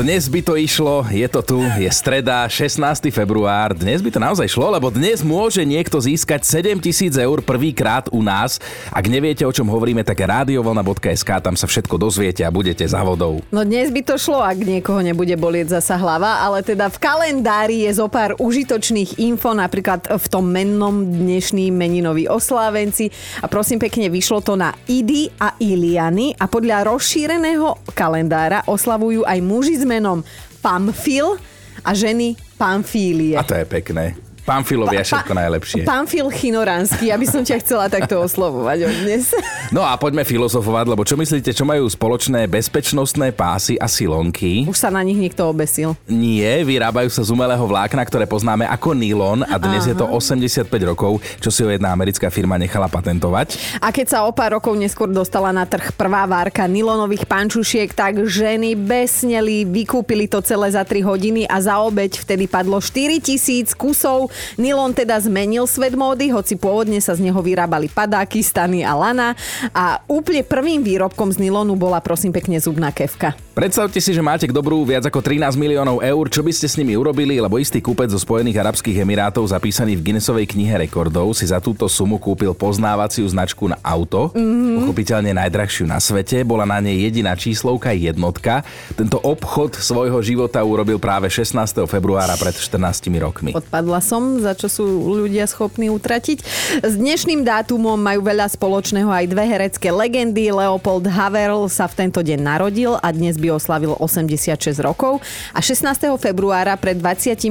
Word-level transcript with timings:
Dnes 0.00 0.32
by 0.32 0.40
to 0.40 0.56
išlo, 0.56 1.04
je 1.12 1.28
to 1.28 1.44
tu, 1.44 1.60
je 1.60 1.90
streda, 1.92 2.48
16. 2.48 3.12
február. 3.12 3.76
Dnes 3.76 4.00
by 4.00 4.08
to 4.08 4.16
naozaj 4.16 4.48
šlo, 4.48 4.72
lebo 4.72 4.88
dnes 4.88 5.20
môže 5.20 5.60
niekto 5.60 6.00
získať 6.00 6.40
7000 6.40 7.20
eur 7.20 7.44
prvýkrát 7.44 8.08
u 8.08 8.24
nás. 8.24 8.56
Ak 8.88 9.04
neviete, 9.12 9.44
o 9.44 9.52
čom 9.52 9.68
hovoríme, 9.68 10.00
tak 10.00 10.24
radiovolna.sk, 10.24 11.28
tam 11.44 11.52
sa 11.52 11.68
všetko 11.68 12.00
dozviete 12.00 12.40
a 12.40 12.48
budete 12.48 12.80
za 12.88 13.04
vodou. 13.04 13.44
No 13.52 13.60
dnes 13.60 13.92
by 13.92 14.00
to 14.00 14.16
šlo, 14.16 14.40
ak 14.40 14.64
niekoho 14.64 15.04
nebude 15.04 15.36
bolieť 15.36 15.76
zasa 15.76 16.00
hlava, 16.00 16.48
ale 16.48 16.64
teda 16.64 16.88
v 16.88 16.96
kalendári 16.96 17.84
je 17.84 18.00
zo 18.00 18.08
pár 18.08 18.40
užitočných 18.40 19.20
info, 19.20 19.52
napríklad 19.52 20.16
v 20.16 20.26
tom 20.32 20.48
mennom 20.48 21.04
dnešný 21.12 21.68
meninový 21.68 22.24
oslávenci. 22.24 23.12
A 23.44 23.52
prosím 23.52 23.76
pekne, 23.76 24.08
vyšlo 24.08 24.40
to 24.40 24.56
na 24.56 24.72
Idy 24.88 25.28
a 25.36 25.60
Iliany 25.60 26.32
a 26.40 26.48
podľa 26.48 26.88
rozšíreného 26.88 27.92
kalendára 27.92 28.64
oslavujú 28.64 29.28
aj 29.28 29.38
muži 29.44 29.76
s 29.76 29.89
menom 29.90 30.22
Pamfil 30.62 31.34
a 31.82 31.90
ženy 31.90 32.38
Pamfílie. 32.54 33.34
A 33.34 33.42
to 33.42 33.58
je 33.58 33.64
pekné. 33.66 34.29
Pamfilovi 34.50 34.98
je 34.98 35.06
všetko 35.06 35.30
najlepšie. 35.30 35.82
Pamfil 35.86 36.26
Chinoránsky, 36.34 37.14
aby 37.14 37.22
som 37.22 37.46
ťa 37.46 37.62
chcela 37.62 37.86
takto 37.86 38.18
oslovovať 38.18 38.78
od 38.90 38.94
dnes. 39.06 39.30
No 39.70 39.86
a 39.86 39.94
poďme 39.94 40.26
filozofovať, 40.26 40.90
lebo 40.90 41.06
čo 41.06 41.14
myslíte, 41.14 41.54
čo 41.54 41.62
majú 41.62 41.86
spoločné 41.86 42.50
bezpečnostné 42.50 43.30
pásy 43.30 43.78
a 43.78 43.86
silonky? 43.86 44.66
Už 44.66 44.74
sa 44.74 44.90
na 44.90 44.98
nich 44.98 45.14
niekto 45.14 45.46
obesil. 45.46 45.94
Nie, 46.10 46.66
vyrábajú 46.66 47.06
sa 47.06 47.22
z 47.22 47.30
umelého 47.30 47.62
vlákna, 47.62 48.02
ktoré 48.02 48.26
poznáme 48.26 48.66
ako 48.66 48.98
nylon 48.98 49.46
a 49.46 49.62
dnes 49.62 49.86
Aha. 49.86 49.94
je 49.94 49.96
to 50.02 50.10
85 50.10 50.66
rokov, 50.82 51.22
čo 51.38 51.54
si 51.54 51.62
ho 51.62 51.70
jedna 51.70 51.94
americká 51.94 52.34
firma 52.34 52.58
nechala 52.58 52.90
patentovať. 52.90 53.78
A 53.78 53.94
keď 53.94 54.06
sa 54.10 54.18
o 54.26 54.34
pár 54.34 54.58
rokov 54.58 54.74
neskôr 54.74 55.06
dostala 55.06 55.54
na 55.54 55.62
trh 55.62 55.94
prvá 55.94 56.26
várka 56.26 56.66
nylonových 56.66 57.30
pančušiek, 57.30 57.94
tak 57.94 58.26
ženy 58.26 58.74
besneli, 58.74 59.62
vykúpili 59.70 60.26
to 60.26 60.42
celé 60.42 60.66
za 60.74 60.82
3 60.82 60.98
hodiny 61.06 61.46
a 61.46 61.62
za 61.62 61.78
obeď 61.78 62.26
vtedy 62.26 62.50
padlo 62.50 62.82
4000 62.82 63.70
kusov 63.78 64.34
Nylon 64.56 64.94
teda 64.96 65.18
zmenil 65.20 65.66
svet 65.66 65.92
módy, 65.96 66.30
hoci 66.30 66.56
pôvodne 66.56 66.98
sa 67.02 67.16
z 67.16 67.26
neho 67.26 67.40
vyrábali 67.40 67.90
padáky, 67.90 68.40
stany 68.40 68.86
a 68.86 68.94
lana 68.94 69.34
a 69.74 70.00
úplne 70.06 70.46
prvým 70.46 70.80
výrobkom 70.84 71.32
z 71.34 71.42
nylonu 71.42 71.76
bola 71.76 72.00
prosím 72.00 72.32
pekne 72.32 72.60
zubná 72.62 72.94
kevka. 72.94 73.36
Predstavte 73.60 74.00
si, 74.00 74.16
že 74.16 74.24
máte 74.24 74.48
k 74.48 74.56
dobrú 74.56 74.80
viac 74.88 75.04
ako 75.04 75.20
13 75.20 75.52
miliónov 75.60 76.00
eur, 76.00 76.24
čo 76.32 76.40
by 76.40 76.48
ste 76.48 76.64
s 76.64 76.80
nimi 76.80 76.96
urobili, 76.96 77.36
lebo 77.36 77.60
istý 77.60 77.84
kúpec 77.84 78.08
zo 78.08 78.16
Spojených 78.16 78.56
Arabských 78.56 79.04
Emirátov 79.04 79.44
zapísaný 79.44 80.00
v 80.00 80.08
Guinnessovej 80.08 80.48
knihe 80.48 80.80
rekordov 80.80 81.36
si 81.36 81.44
za 81.44 81.60
túto 81.60 81.84
sumu 81.84 82.16
kúpil 82.16 82.56
poznávaciu 82.56 83.28
značku 83.28 83.68
na 83.68 83.76
auto, 83.84 84.32
mm-hmm. 84.32 84.80
pochopiteľne 84.80 85.36
najdrahšiu 85.36 85.84
na 85.84 86.00
svete, 86.00 86.40
bola 86.40 86.64
na 86.64 86.80
nej 86.80 87.04
jediná 87.04 87.36
číslovka 87.36 87.92
jednotka. 87.92 88.64
Tento 88.96 89.20
obchod 89.20 89.76
svojho 89.76 90.24
života 90.24 90.64
urobil 90.64 90.96
práve 90.96 91.28
16. 91.28 91.52
februára 91.84 92.40
pred 92.40 92.56
14 92.56 93.12
rokmi. 93.20 93.52
Odpadla 93.52 94.00
som, 94.00 94.40
za 94.40 94.56
čo 94.56 94.72
sú 94.72 94.88
ľudia 95.20 95.44
schopní 95.44 95.92
utratiť. 95.92 96.40
S 96.80 96.96
dnešným 96.96 97.44
dátumom 97.44 98.00
majú 98.00 98.24
veľa 98.24 98.48
spoločného 98.56 99.12
aj 99.12 99.24
dve 99.28 99.44
herecké 99.44 99.92
legendy. 99.92 100.48
Leopold 100.48 101.04
Haverl 101.12 101.68
sa 101.68 101.84
v 101.84 102.08
tento 102.08 102.24
deň 102.24 102.40
narodil 102.40 102.96
a 102.96 103.12
dnes 103.12 103.36
by 103.36 103.49
oslavil 103.50 103.98
86 103.98 104.56
rokov 104.80 105.20
a 105.52 105.60
16. 105.60 106.16
februára 106.16 106.78
pred 106.78 106.96
26 106.96 107.50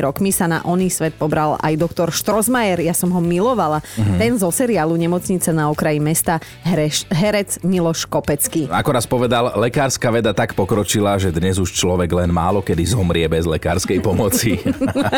rokmi 0.00 0.30
sa 0.30 0.46
na 0.48 0.62
oný 0.62 0.88
svet 0.88 1.14
pobral 1.18 1.58
aj 1.60 1.74
doktor 1.76 2.08
Štrozmajer. 2.14 2.80
Ja 2.82 2.94
som 2.94 3.10
ho 3.10 3.20
milovala. 3.20 3.82
Mm-hmm. 3.82 4.18
Ten 4.18 4.32
zo 4.38 4.48
seriálu 4.48 4.94
Nemocnice 4.96 5.50
na 5.50 5.68
okraji 5.68 5.98
mesta 5.98 6.38
hereš, 6.62 7.04
herec 7.10 7.60
Miloš 7.66 8.06
Kopecký. 8.06 8.70
Ako 8.70 8.90
raz 8.94 9.04
povedal, 9.04 9.54
lekárska 9.58 10.08
veda 10.08 10.30
tak 10.30 10.54
pokročila, 10.54 11.18
že 11.18 11.34
dnes 11.34 11.58
už 11.58 11.74
človek 11.74 12.10
len 12.14 12.30
málo 12.30 12.62
kedy 12.62 12.82
zomrie 12.86 13.26
bez 13.26 13.44
lekárskej 13.44 13.98
pomoci. 14.00 14.58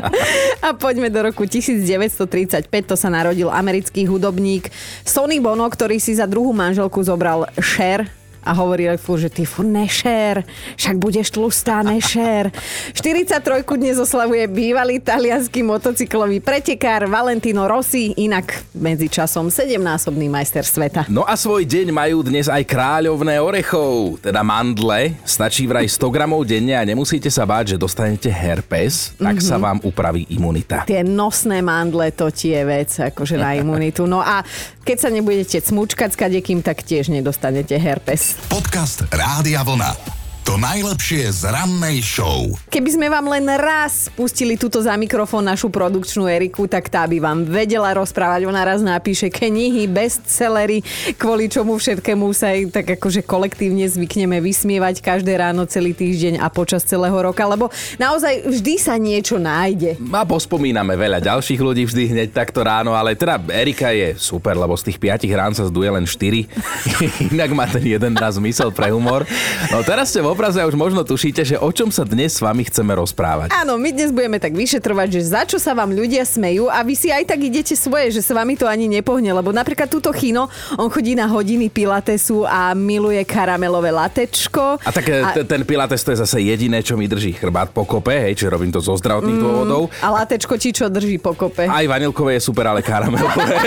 a 0.66 0.72
poďme 0.74 1.12
do 1.12 1.20
roku 1.28 1.44
1935, 1.44 2.68
to 2.84 2.96
sa 2.96 3.08
narodil 3.12 3.52
americký 3.52 4.08
hudobník 4.08 4.72
Sonny 5.04 5.38
Bono, 5.38 5.66
ktorý 5.68 6.00
si 6.00 6.16
za 6.16 6.24
druhú 6.24 6.50
manželku 6.56 7.02
zobral 7.04 7.46
Cher, 7.60 8.08
a 8.44 8.52
hovorili 8.52 9.00
furt, 9.00 9.24
že 9.24 9.30
ty 9.32 9.48
furt 9.48 9.66
nešer, 9.66 10.44
však 10.76 10.96
budeš 11.00 11.32
tlustá, 11.32 11.80
nešer. 11.80 12.52
43 12.92 13.64
dnes 13.80 13.96
oslavuje 13.96 14.44
bývalý 14.46 15.00
talianský 15.00 15.64
motocyklový 15.64 16.44
pretekár 16.44 17.08
Valentino 17.08 17.64
Rossi, 17.64 18.12
inak 18.20 18.68
medzi 18.76 19.08
časom 19.08 19.48
7-násobný 19.48 20.28
majster 20.28 20.62
sveta. 20.62 21.08
No 21.08 21.24
a 21.24 21.34
svoj 21.34 21.64
deň 21.64 21.88
majú 21.90 22.20
dnes 22.20 22.46
aj 22.52 22.62
kráľovné 22.68 23.40
orechov, 23.40 24.20
teda 24.20 24.44
mandle. 24.44 25.16
Stačí 25.24 25.64
vraj 25.64 25.88
100 25.88 26.14
gramov 26.14 26.44
denne 26.44 26.76
a 26.76 26.84
nemusíte 26.84 27.32
sa 27.32 27.48
báť, 27.48 27.74
že 27.74 27.80
dostanete 27.80 28.28
herpes, 28.28 29.16
tak 29.16 29.40
mm-hmm. 29.40 29.48
sa 29.48 29.56
vám 29.56 29.78
upraví 29.80 30.28
imunita. 30.28 30.84
Tie 30.84 31.00
nosné 31.00 31.64
mandle, 31.64 32.12
to 32.12 32.28
tie 32.28 32.60
vec, 32.68 32.92
akože 32.92 33.40
na 33.40 33.56
imunitu. 33.56 34.04
No 34.04 34.20
a 34.20 34.44
keď 34.84 34.96
sa 35.00 35.08
nebudete 35.08 35.56
smúčkať 35.64 36.12
s 36.12 36.20
kadekým, 36.20 36.60
tak 36.60 36.84
tiež 36.84 37.08
nedostanete 37.08 37.72
herpes. 37.80 38.33
Podcast 38.48 39.04
Rádia 39.10 39.64
Vlna. 39.64 40.13
To 40.44 40.60
najlepšie 40.60 41.24
z 41.40 41.48
rannej 41.48 42.04
show. 42.04 42.52
Keby 42.68 42.90
sme 42.92 43.08
vám 43.08 43.32
len 43.32 43.48
raz 43.56 44.12
pustili 44.12 44.60
túto 44.60 44.76
za 44.76 44.92
mikrofón 44.92 45.40
našu 45.40 45.72
produkčnú 45.72 46.28
Eriku, 46.28 46.68
tak 46.68 46.92
tá 46.92 47.08
by 47.08 47.16
vám 47.16 47.48
vedela 47.48 47.88
rozprávať. 47.96 48.44
Ona 48.44 48.60
raz 48.60 48.84
napíše 48.84 49.32
knihy, 49.32 49.88
bestsellery, 49.88 50.84
kvôli 51.16 51.48
čomu 51.48 51.80
všetkému 51.80 52.28
sa 52.36 52.52
aj 52.52 52.76
tak 52.76 52.92
akože 53.00 53.24
kolektívne 53.24 53.88
zvykneme 53.88 54.36
vysmievať 54.44 55.00
každé 55.00 55.32
ráno, 55.32 55.64
celý 55.64 55.96
týždeň 55.96 56.36
a 56.36 56.52
počas 56.52 56.84
celého 56.84 57.16
roka, 57.16 57.40
lebo 57.48 57.72
naozaj 57.96 58.44
vždy 58.44 58.74
sa 58.76 59.00
niečo 59.00 59.40
nájde. 59.40 59.96
A 60.12 60.28
pospomíname 60.28 60.92
veľa 60.92 61.24
ďalších 61.24 61.60
ľudí 61.64 61.88
vždy 61.88 62.12
hneď 62.12 62.36
takto 62.36 62.60
ráno, 62.60 62.92
ale 62.92 63.16
teda 63.16 63.40
Erika 63.48 63.96
je 63.96 64.12
super, 64.20 64.60
lebo 64.60 64.76
z 64.76 64.92
tých 64.92 65.00
piatich 65.00 65.32
rán 65.32 65.56
sa 65.56 65.64
zduje 65.64 65.88
len 65.88 66.04
4. 66.04 66.44
Inak 67.32 67.50
má 67.56 67.64
ten 67.64 67.88
jeden 67.88 68.12
raz 68.12 68.36
zmysel 68.36 68.68
pre 68.68 68.92
humor. 68.92 69.24
No 69.72 69.80
teraz 69.80 70.12
ste 70.12 70.20
vo 70.20 70.33
obraze 70.34 70.58
už 70.66 70.74
možno 70.74 71.06
tušíte, 71.06 71.46
že 71.46 71.56
o 71.62 71.70
čom 71.70 71.94
sa 71.94 72.02
dnes 72.02 72.34
s 72.34 72.42
vami 72.42 72.66
chceme 72.66 72.90
rozprávať. 72.98 73.54
Áno, 73.54 73.78
my 73.78 73.94
dnes 73.94 74.10
budeme 74.10 74.42
tak 74.42 74.50
vyšetrovať, 74.50 75.08
že 75.14 75.22
za 75.22 75.46
čo 75.46 75.62
sa 75.62 75.78
vám 75.78 75.94
ľudia 75.94 76.26
smejú 76.26 76.66
a 76.66 76.82
vy 76.82 76.98
si 76.98 77.14
aj 77.14 77.30
tak 77.30 77.38
idete 77.38 77.78
svoje, 77.78 78.10
že 78.10 78.18
sa 78.18 78.34
vami 78.34 78.58
to 78.58 78.66
ani 78.66 78.90
nepohne, 78.90 79.30
lebo 79.30 79.54
napríklad 79.54 79.86
túto 79.86 80.10
chino, 80.10 80.50
on 80.74 80.90
chodí 80.90 81.14
na 81.14 81.30
hodiny 81.30 81.70
pilatesu 81.70 82.42
a 82.42 82.74
miluje 82.74 83.22
karamelové 83.22 83.94
latečko. 83.94 84.82
A 84.82 84.90
tak 84.90 85.06
a... 85.06 85.46
ten 85.46 85.62
pilates 85.62 86.02
to 86.02 86.10
je 86.10 86.26
zase 86.26 86.42
jediné, 86.42 86.82
čo 86.82 86.98
mi 86.98 87.06
drží 87.06 87.38
chrbát 87.38 87.70
po 87.70 87.86
kope, 87.86 88.10
hej, 88.10 88.34
čiže 88.34 88.50
robím 88.50 88.74
to 88.74 88.82
zo 88.82 88.98
zdravotných 88.98 89.38
mm, 89.38 89.44
dôvodov. 89.46 89.94
A 90.02 90.10
latečko 90.10 90.58
ti 90.58 90.74
čo 90.74 90.90
drží 90.90 91.22
po 91.22 91.38
kope? 91.38 91.70
Aj 91.70 91.86
vanilkové 91.86 92.42
je 92.42 92.50
super, 92.50 92.66
ale 92.66 92.82
karamelové. 92.82 93.54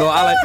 no 0.00 0.12
ale 0.12 0.36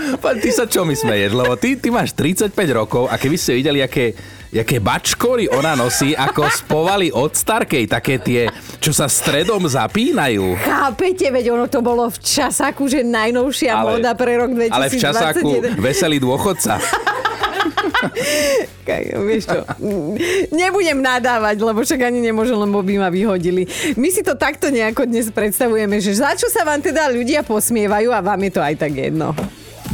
ty 0.42 0.50
sa 0.50 0.66
čo 0.66 0.88
mi 0.88 0.98
smeješ, 0.98 1.38
lebo 1.38 1.54
ty, 1.54 1.78
ty 1.78 1.94
máš 1.94 2.18
35 2.18 2.50
rokov 2.74 3.06
a 3.12 3.20
keby 3.20 3.38
ste 3.38 3.59
videli, 3.60 3.84
aké, 3.84 4.16
aké 4.50 4.80
bačkory 4.80 5.52
ona 5.52 5.76
nosí, 5.76 6.16
ako 6.16 6.48
spovali 6.48 7.12
od 7.12 7.36
Starkej, 7.36 7.92
také 7.92 8.18
tie, 8.24 8.48
čo 8.80 8.96
sa 8.96 9.12
stredom 9.12 9.68
zapínajú. 9.68 10.56
Chápete, 10.64 11.28
veď 11.28 11.60
ono 11.60 11.68
to 11.68 11.84
bolo 11.84 12.08
v 12.08 12.18
časáku, 12.24 12.88
že 12.88 13.04
najnovšia 13.04 13.72
ale, 13.76 14.00
moda 14.00 14.16
pre 14.16 14.40
rok 14.40 14.56
2021. 14.56 14.72
Ale 14.72 14.88
v 14.88 14.96
časáku 14.96 15.50
veselý 15.84 16.18
dôchodca. 16.24 16.80
Vieš 19.30 19.46
čo, 19.46 19.62
nebudem 20.50 20.98
nadávať, 20.98 21.62
lebo 21.62 21.86
však 21.86 22.10
ani 22.10 22.20
nemôžem, 22.26 22.58
lebo 22.58 22.82
by 22.82 22.96
ma 22.98 23.10
vyhodili. 23.14 23.70
My 23.94 24.10
si 24.10 24.26
to 24.26 24.34
takto 24.34 24.74
nejako 24.74 25.06
dnes 25.06 25.30
predstavujeme, 25.30 26.02
že 26.02 26.18
za 26.18 26.34
čo 26.34 26.50
sa 26.50 26.66
vám 26.66 26.82
teda 26.82 27.12
ľudia 27.14 27.46
posmievajú 27.46 28.10
a 28.10 28.20
vám 28.24 28.42
je 28.50 28.52
to 28.56 28.62
aj 28.66 28.76
tak 28.82 28.98
jedno. 28.98 29.38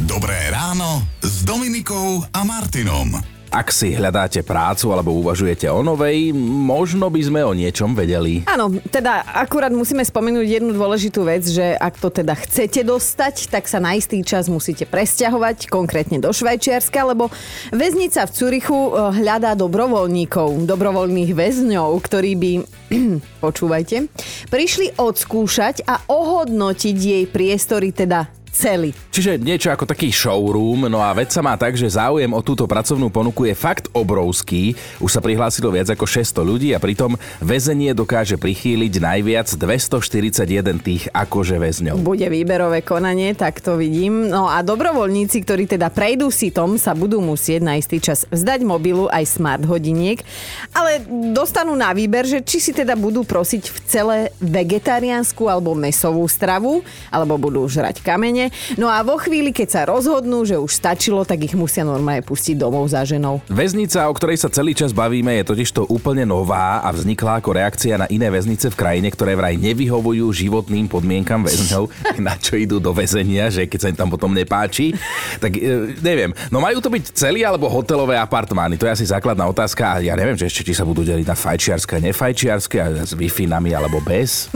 Dobré 0.08 0.48
ráno 0.48 1.04
s 1.20 1.44
Dominikou 1.44 2.24
a 2.32 2.40
Martinom. 2.44 3.35
Ak 3.56 3.72
si 3.72 3.96
hľadáte 3.96 4.44
prácu 4.44 4.92
alebo 4.92 5.16
uvažujete 5.16 5.64
o 5.72 5.80
novej, 5.80 6.28
možno 6.36 7.08
by 7.08 7.20
sme 7.24 7.40
o 7.40 7.56
niečom 7.56 7.96
vedeli. 7.96 8.44
Áno, 8.44 8.68
teda 8.92 9.24
akurát 9.32 9.72
musíme 9.72 10.04
spomenúť 10.04 10.60
jednu 10.60 10.76
dôležitú 10.76 11.24
vec, 11.24 11.40
že 11.48 11.72
ak 11.72 11.96
to 11.96 12.12
teda 12.12 12.36
chcete 12.36 12.84
dostať, 12.84 13.48
tak 13.48 13.64
sa 13.64 13.80
na 13.80 13.96
istý 13.96 14.20
čas 14.20 14.52
musíte 14.52 14.84
presťahovať, 14.84 15.72
konkrétne 15.72 16.20
do 16.20 16.36
Švajčiarska, 16.36 17.16
lebo 17.16 17.32
väznica 17.72 18.28
v 18.28 18.34
Curichu 18.36 18.92
eh, 18.92 19.24
hľadá 19.24 19.56
dobrovoľníkov, 19.56 20.68
dobrovoľných 20.68 21.32
väzňov, 21.32 21.96
ktorí 21.96 22.36
by, 22.36 22.52
počúvajte, 23.44 24.12
prišli 24.52 25.00
odskúšať 25.00 25.88
a 25.88 26.04
ohodnotiť 26.04 26.96
jej 27.00 27.24
priestory, 27.24 27.88
teda 27.88 28.28
chceli. 28.56 28.96
Čiže 29.12 29.36
niečo 29.36 29.68
ako 29.68 29.84
taký 29.84 30.08
showroom, 30.08 30.88
no 30.88 31.04
a 31.04 31.12
vec 31.12 31.28
sa 31.28 31.44
má 31.44 31.52
tak, 31.60 31.76
že 31.76 31.92
záujem 31.92 32.32
o 32.32 32.40
túto 32.40 32.64
pracovnú 32.64 33.12
ponuku 33.12 33.44
je 33.44 33.52
fakt 33.52 33.92
obrovský. 33.92 34.72
Už 34.96 35.12
sa 35.12 35.20
prihlásilo 35.20 35.68
viac 35.68 35.92
ako 35.92 36.08
600 36.08 36.40
ľudí 36.40 36.72
a 36.72 36.80
pritom 36.80 37.20
väzenie 37.44 37.92
dokáže 37.92 38.40
prichýliť 38.40 38.92
najviac 38.96 39.52
241 39.52 40.80
tých 40.80 41.12
akože 41.12 41.60
väzňov. 41.60 42.00
Bude 42.00 42.24
výberové 42.32 42.80
konanie, 42.80 43.36
tak 43.36 43.60
to 43.60 43.76
vidím. 43.76 44.32
No 44.32 44.48
a 44.48 44.64
dobrovoľníci, 44.64 45.44
ktorí 45.44 45.68
teda 45.68 45.92
prejdú 45.92 46.32
sitom, 46.32 46.80
sa 46.80 46.96
budú 46.96 47.20
musieť 47.20 47.60
na 47.60 47.76
istý 47.76 48.00
čas 48.00 48.24
vzdať 48.32 48.64
mobilu 48.64 49.12
aj 49.12 49.24
smart 49.28 49.64
hodiniek, 49.68 50.24
ale 50.72 51.04
dostanú 51.36 51.76
na 51.76 51.92
výber, 51.92 52.24
že 52.24 52.40
či 52.40 52.62
si 52.62 52.72
teda 52.72 52.96
budú 52.96 53.20
prosiť 53.26 53.62
v 53.68 53.78
celé 53.84 54.18
vegetariánsku 54.40 55.44
alebo 55.44 55.76
mesovú 55.76 56.24
stravu, 56.30 56.80
alebo 57.12 57.36
budú 57.36 57.66
žrať 57.66 58.00
kamene. 58.00 58.45
No 58.80 58.90
a 58.90 59.00
vo 59.06 59.16
chvíli, 59.16 59.50
keď 59.54 59.68
sa 59.68 59.82
rozhodnú, 59.86 60.44
že 60.44 60.58
už 60.58 60.72
stačilo, 60.72 61.22
tak 61.22 61.46
ich 61.46 61.54
musia 61.54 61.82
normálne 61.86 62.22
pustiť 62.22 62.58
domov 62.58 62.90
za 62.90 63.02
ženou. 63.06 63.42
Väznica, 63.46 64.06
o 64.08 64.14
ktorej 64.14 64.40
sa 64.40 64.48
celý 64.52 64.74
čas 64.74 64.92
bavíme, 64.92 65.32
je 65.40 65.44
totiž 65.48 65.70
to 65.72 65.82
úplne 65.86 66.26
nová 66.26 66.82
a 66.82 66.88
vznikla 66.92 67.40
ako 67.40 67.50
reakcia 67.56 68.00
na 68.00 68.06
iné 68.10 68.28
väznice 68.28 68.72
v 68.72 68.78
krajine, 68.78 69.08
ktoré 69.10 69.38
vraj 69.38 69.54
nevyhovujú 69.56 70.26
životným 70.32 70.90
podmienkam 70.90 71.46
väzňov, 71.46 71.90
na 72.26 72.34
čo 72.36 72.58
idú 72.58 72.82
do 72.82 72.90
väzenia, 72.92 73.48
že 73.50 73.66
keď 73.66 73.78
sa 73.78 73.90
im 73.92 73.98
tam 73.98 74.08
potom 74.10 74.32
nepáči. 74.32 74.94
Tak 75.38 75.52
e, 75.56 75.96
neviem, 76.00 76.34
no 76.50 76.58
majú 76.58 76.78
to 76.82 76.90
byť 76.92 77.14
celý 77.14 77.46
alebo 77.46 77.70
hotelové 77.70 78.18
apartmány, 78.18 78.76
to 78.76 78.86
je 78.86 78.94
asi 79.02 79.06
základná 79.06 79.46
otázka 79.46 79.98
a 79.98 80.04
ja 80.04 80.14
neviem, 80.14 80.36
že 80.36 80.48
ešte 80.48 80.66
či 80.66 80.72
sa 80.74 80.84
budú 80.86 81.06
deliť 81.06 81.26
na 81.26 81.36
fajčiarske 81.36 81.98
a 81.98 82.00
nefajčiarske 82.00 82.76
a 82.80 82.86
s 83.04 83.12
wi 83.14 83.28
alebo 83.72 83.98
bez. 84.02 84.48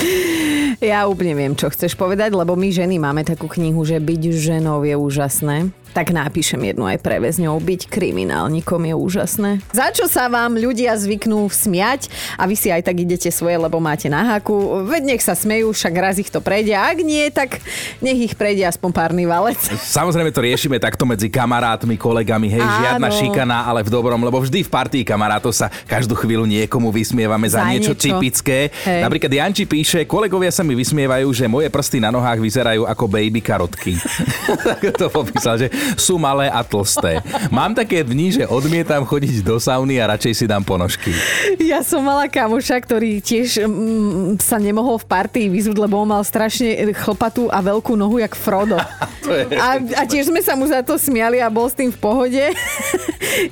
ja 0.92 1.04
úplne 1.08 1.34
viem, 1.34 1.52
čo 1.54 1.68
chceš 1.72 1.94
povedať, 1.98 2.32
lebo 2.32 2.54
my 2.54 2.68
ženy 2.70 2.96
máme 3.06 3.22
takú 3.22 3.46
knihu, 3.46 3.86
že 3.86 4.02
byť 4.02 4.22
ženou 4.34 4.82
je 4.82 4.98
úžasné 4.98 5.70
tak 5.96 6.12
napíšem 6.12 6.60
jednu 6.60 6.84
aj 6.84 7.00
pre 7.00 7.16
väzňov. 7.16 7.56
Byť 7.56 7.88
kriminálnikom 7.88 8.84
je 8.84 8.92
úžasné. 8.92 9.50
Za 9.72 9.88
čo 9.96 10.04
sa 10.04 10.28
vám 10.28 10.60
ľudia 10.60 10.92
zvyknú 10.92 11.48
smiať 11.48 12.12
a 12.36 12.44
vy 12.44 12.52
si 12.52 12.68
aj 12.68 12.84
tak 12.84 13.00
idete 13.00 13.32
svoje, 13.32 13.56
lebo 13.56 13.80
máte 13.80 14.12
na 14.12 14.36
haku. 14.36 14.84
Veď 14.84 15.16
nech 15.16 15.24
sa 15.24 15.32
smejú, 15.32 15.72
však 15.72 15.94
raz 15.96 16.20
ich 16.20 16.28
to 16.28 16.44
prejde. 16.44 16.76
Ak 16.76 17.00
nie, 17.00 17.32
tak 17.32 17.64
nech 18.04 18.28
ich 18.28 18.36
prejde 18.36 18.68
aspoň 18.68 18.92
párny 18.92 19.24
valec. 19.24 19.56
Samozrejme 19.72 20.28
to 20.36 20.44
riešime 20.44 20.76
takto 20.76 21.08
medzi 21.08 21.32
kamarátmi, 21.32 21.96
kolegami. 21.96 22.52
Hej, 22.52 22.60
Áno. 22.60 22.76
žiadna 22.84 23.08
šikana, 23.08 23.58
ale 23.64 23.80
v 23.80 23.88
dobrom, 23.88 24.20
lebo 24.20 24.36
vždy 24.36 24.68
v 24.68 24.70
partii 24.70 25.00
kamarátov 25.00 25.56
sa 25.56 25.72
každú 25.88 26.12
chvíľu 26.12 26.44
niekomu 26.44 26.92
vysmievame 26.92 27.48
za, 27.48 27.64
za 27.64 27.72
niečo, 27.72 27.96
niečo 27.96 28.04
typické. 28.04 28.68
Hej. 28.84 29.00
Napríklad 29.00 29.32
Janči 29.32 29.64
píše, 29.64 30.04
kolegovia 30.04 30.52
sa 30.52 30.60
mi 30.60 30.76
vysmievajú, 30.76 31.32
že 31.32 31.48
moje 31.48 31.72
prsty 31.72 32.04
na 32.04 32.12
nohách 32.12 32.36
vyzerajú 32.36 32.84
ako 32.84 33.04
baby 33.08 33.40
karotky. 33.40 33.96
tak 34.68 34.92
to 34.92 35.08
popísal, 35.08 35.56
že 35.56 35.72
sú 35.94 36.18
malé 36.18 36.50
a 36.50 36.66
tlsté. 36.66 37.22
Mám 37.54 37.78
také 37.78 38.02
dni, 38.02 38.42
že 38.42 38.44
odmietam 38.50 39.06
chodiť 39.06 39.46
do 39.46 39.62
sauny 39.62 40.02
a 40.02 40.10
radšej 40.10 40.32
si 40.34 40.44
dám 40.50 40.66
ponožky. 40.66 41.14
Ja 41.62 41.86
som 41.86 42.02
mala 42.02 42.26
kamoša, 42.26 42.82
ktorý 42.82 43.22
tiež 43.22 43.62
mm, 43.62 44.42
sa 44.42 44.58
nemohol 44.58 44.98
v 44.98 45.06
partii 45.06 45.46
vyzúť, 45.46 45.76
lebo 45.78 46.02
on 46.02 46.10
mal 46.10 46.22
strašne 46.26 46.74
chlpatú 46.96 47.46
a 47.52 47.62
veľkú 47.62 47.94
nohu, 47.94 48.18
jak 48.18 48.34
Frodo. 48.34 48.80
a, 49.66 49.68
a 49.78 50.02
tiež 50.08 50.32
sme 50.32 50.40
sa 50.42 50.58
mu 50.58 50.66
za 50.66 50.80
to 50.82 50.98
smiali 50.98 51.38
a 51.38 51.52
bol 51.52 51.68
s 51.68 51.76
tým 51.76 51.92
v 51.92 51.98
pohode. 51.98 52.42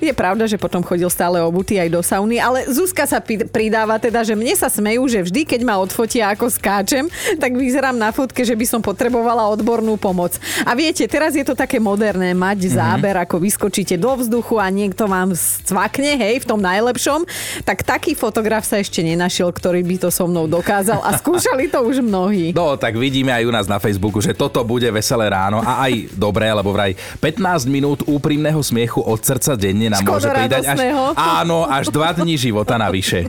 Je 0.00 0.12
pravda, 0.16 0.48
že 0.48 0.56
potom 0.56 0.80
chodil 0.80 1.10
stále 1.12 1.44
obuty 1.44 1.76
aj 1.76 1.88
do 1.92 2.00
sauny, 2.00 2.40
ale 2.40 2.64
Zuzka 2.72 3.04
sa 3.04 3.20
pridáva 3.24 4.00
teda, 4.00 4.24
že 4.24 4.32
mne 4.32 4.56
sa 4.56 4.72
smejú, 4.72 5.04
že 5.10 5.20
vždy, 5.20 5.44
keď 5.44 5.60
ma 5.60 5.76
odfotia 5.76 6.32
ako 6.32 6.48
skáčem, 6.48 7.04
tak 7.36 7.52
vyzerám 7.52 7.92
na 7.92 8.08
fotke, 8.08 8.40
že 8.46 8.56
by 8.56 8.64
som 8.64 8.80
potrebovala 8.80 9.44
odbornú 9.52 10.00
pomoc. 10.00 10.40
A 10.64 10.72
viete, 10.72 11.04
teraz 11.04 11.36
je 11.36 11.44
to 11.44 11.52
také 11.52 11.76
moderné, 11.76 12.23
mať 12.32 12.58
mm-hmm. 12.64 12.78
záber, 12.80 13.14
ako 13.20 13.36
vyskočíte 13.36 14.00
do 14.00 14.16
vzduchu 14.16 14.56
a 14.56 14.72
niekto 14.72 15.04
vám 15.04 15.36
cvakne, 15.36 16.16
hej, 16.16 16.40
v 16.40 16.46
tom 16.48 16.64
najlepšom, 16.64 17.28
tak 17.68 17.84
taký 17.84 18.16
fotograf 18.16 18.64
sa 18.64 18.80
ešte 18.80 19.04
nenašiel, 19.04 19.52
ktorý 19.52 19.84
by 19.84 19.96
to 20.00 20.08
so 20.08 20.24
mnou 20.24 20.48
dokázal 20.48 21.04
a 21.04 21.18
skúšali 21.20 21.68
to 21.68 21.84
už 21.84 22.00
mnohí. 22.00 22.56
No, 22.56 22.80
tak 22.80 22.96
vidíme 22.96 23.34
aj 23.34 23.44
u 23.44 23.52
nás 23.52 23.66
na 23.68 23.76
Facebooku, 23.76 24.24
že 24.24 24.32
toto 24.32 24.64
bude 24.64 24.88
veselé 24.88 25.28
ráno 25.28 25.60
a 25.60 25.84
aj 25.84 26.16
dobré, 26.16 26.48
lebo 26.48 26.72
vraj 26.72 26.96
15 27.20 27.68
minút 27.68 28.00
úprimného 28.06 28.62
smiechu 28.64 29.02
od 29.02 29.20
srdca 29.20 29.58
denne 29.58 29.90
nám 29.90 30.06
Škoda 30.06 30.14
môže 30.14 30.28
pridať 30.30 30.64
až, 30.70 30.78
áno, 31.18 31.66
až 31.66 31.90
2 31.90 32.22
dní 32.22 32.38
života 32.38 32.78
navyše. 32.78 33.26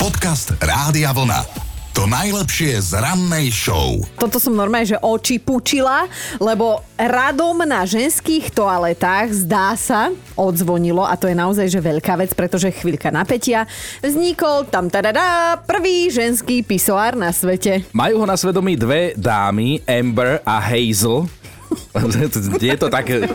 Podcast 0.00 0.56
Rádia 0.58 1.12
Vlna. 1.12 1.71
To 1.92 2.08
najlepšie 2.08 2.80
z 2.80 2.96
rannej 3.04 3.52
show. 3.52 4.00
Toto 4.16 4.40
som 4.40 4.56
normálne, 4.56 4.88
že 4.88 4.96
oči 4.96 5.36
pučila, 5.36 6.08
lebo 6.40 6.80
radom 6.96 7.60
na 7.68 7.84
ženských 7.84 8.48
toaletách 8.48 9.44
zdá 9.44 9.76
sa, 9.76 10.08
odzvonilo 10.32 11.04
a 11.04 11.12
to 11.20 11.28
je 11.28 11.36
naozaj 11.36 11.68
že 11.68 11.84
veľká 11.84 12.16
vec, 12.16 12.32
pretože 12.32 12.72
chvíľka 12.72 13.12
napätia 13.12 13.68
vznikol 14.00 14.64
tam 14.72 14.88
tadadá 14.88 15.60
prvý 15.68 16.08
ženský 16.08 16.64
pisoár 16.64 17.12
na 17.12 17.28
svete. 17.28 17.84
Majú 17.92 18.24
ho 18.24 18.26
na 18.26 18.40
svedomí 18.40 18.72
dve 18.72 19.12
dámy, 19.12 19.84
Amber 19.84 20.40
a 20.48 20.64
Hazel, 20.64 21.28
je 22.62 22.76
to 22.76 22.88
tak 22.88 23.06
to 23.08 23.34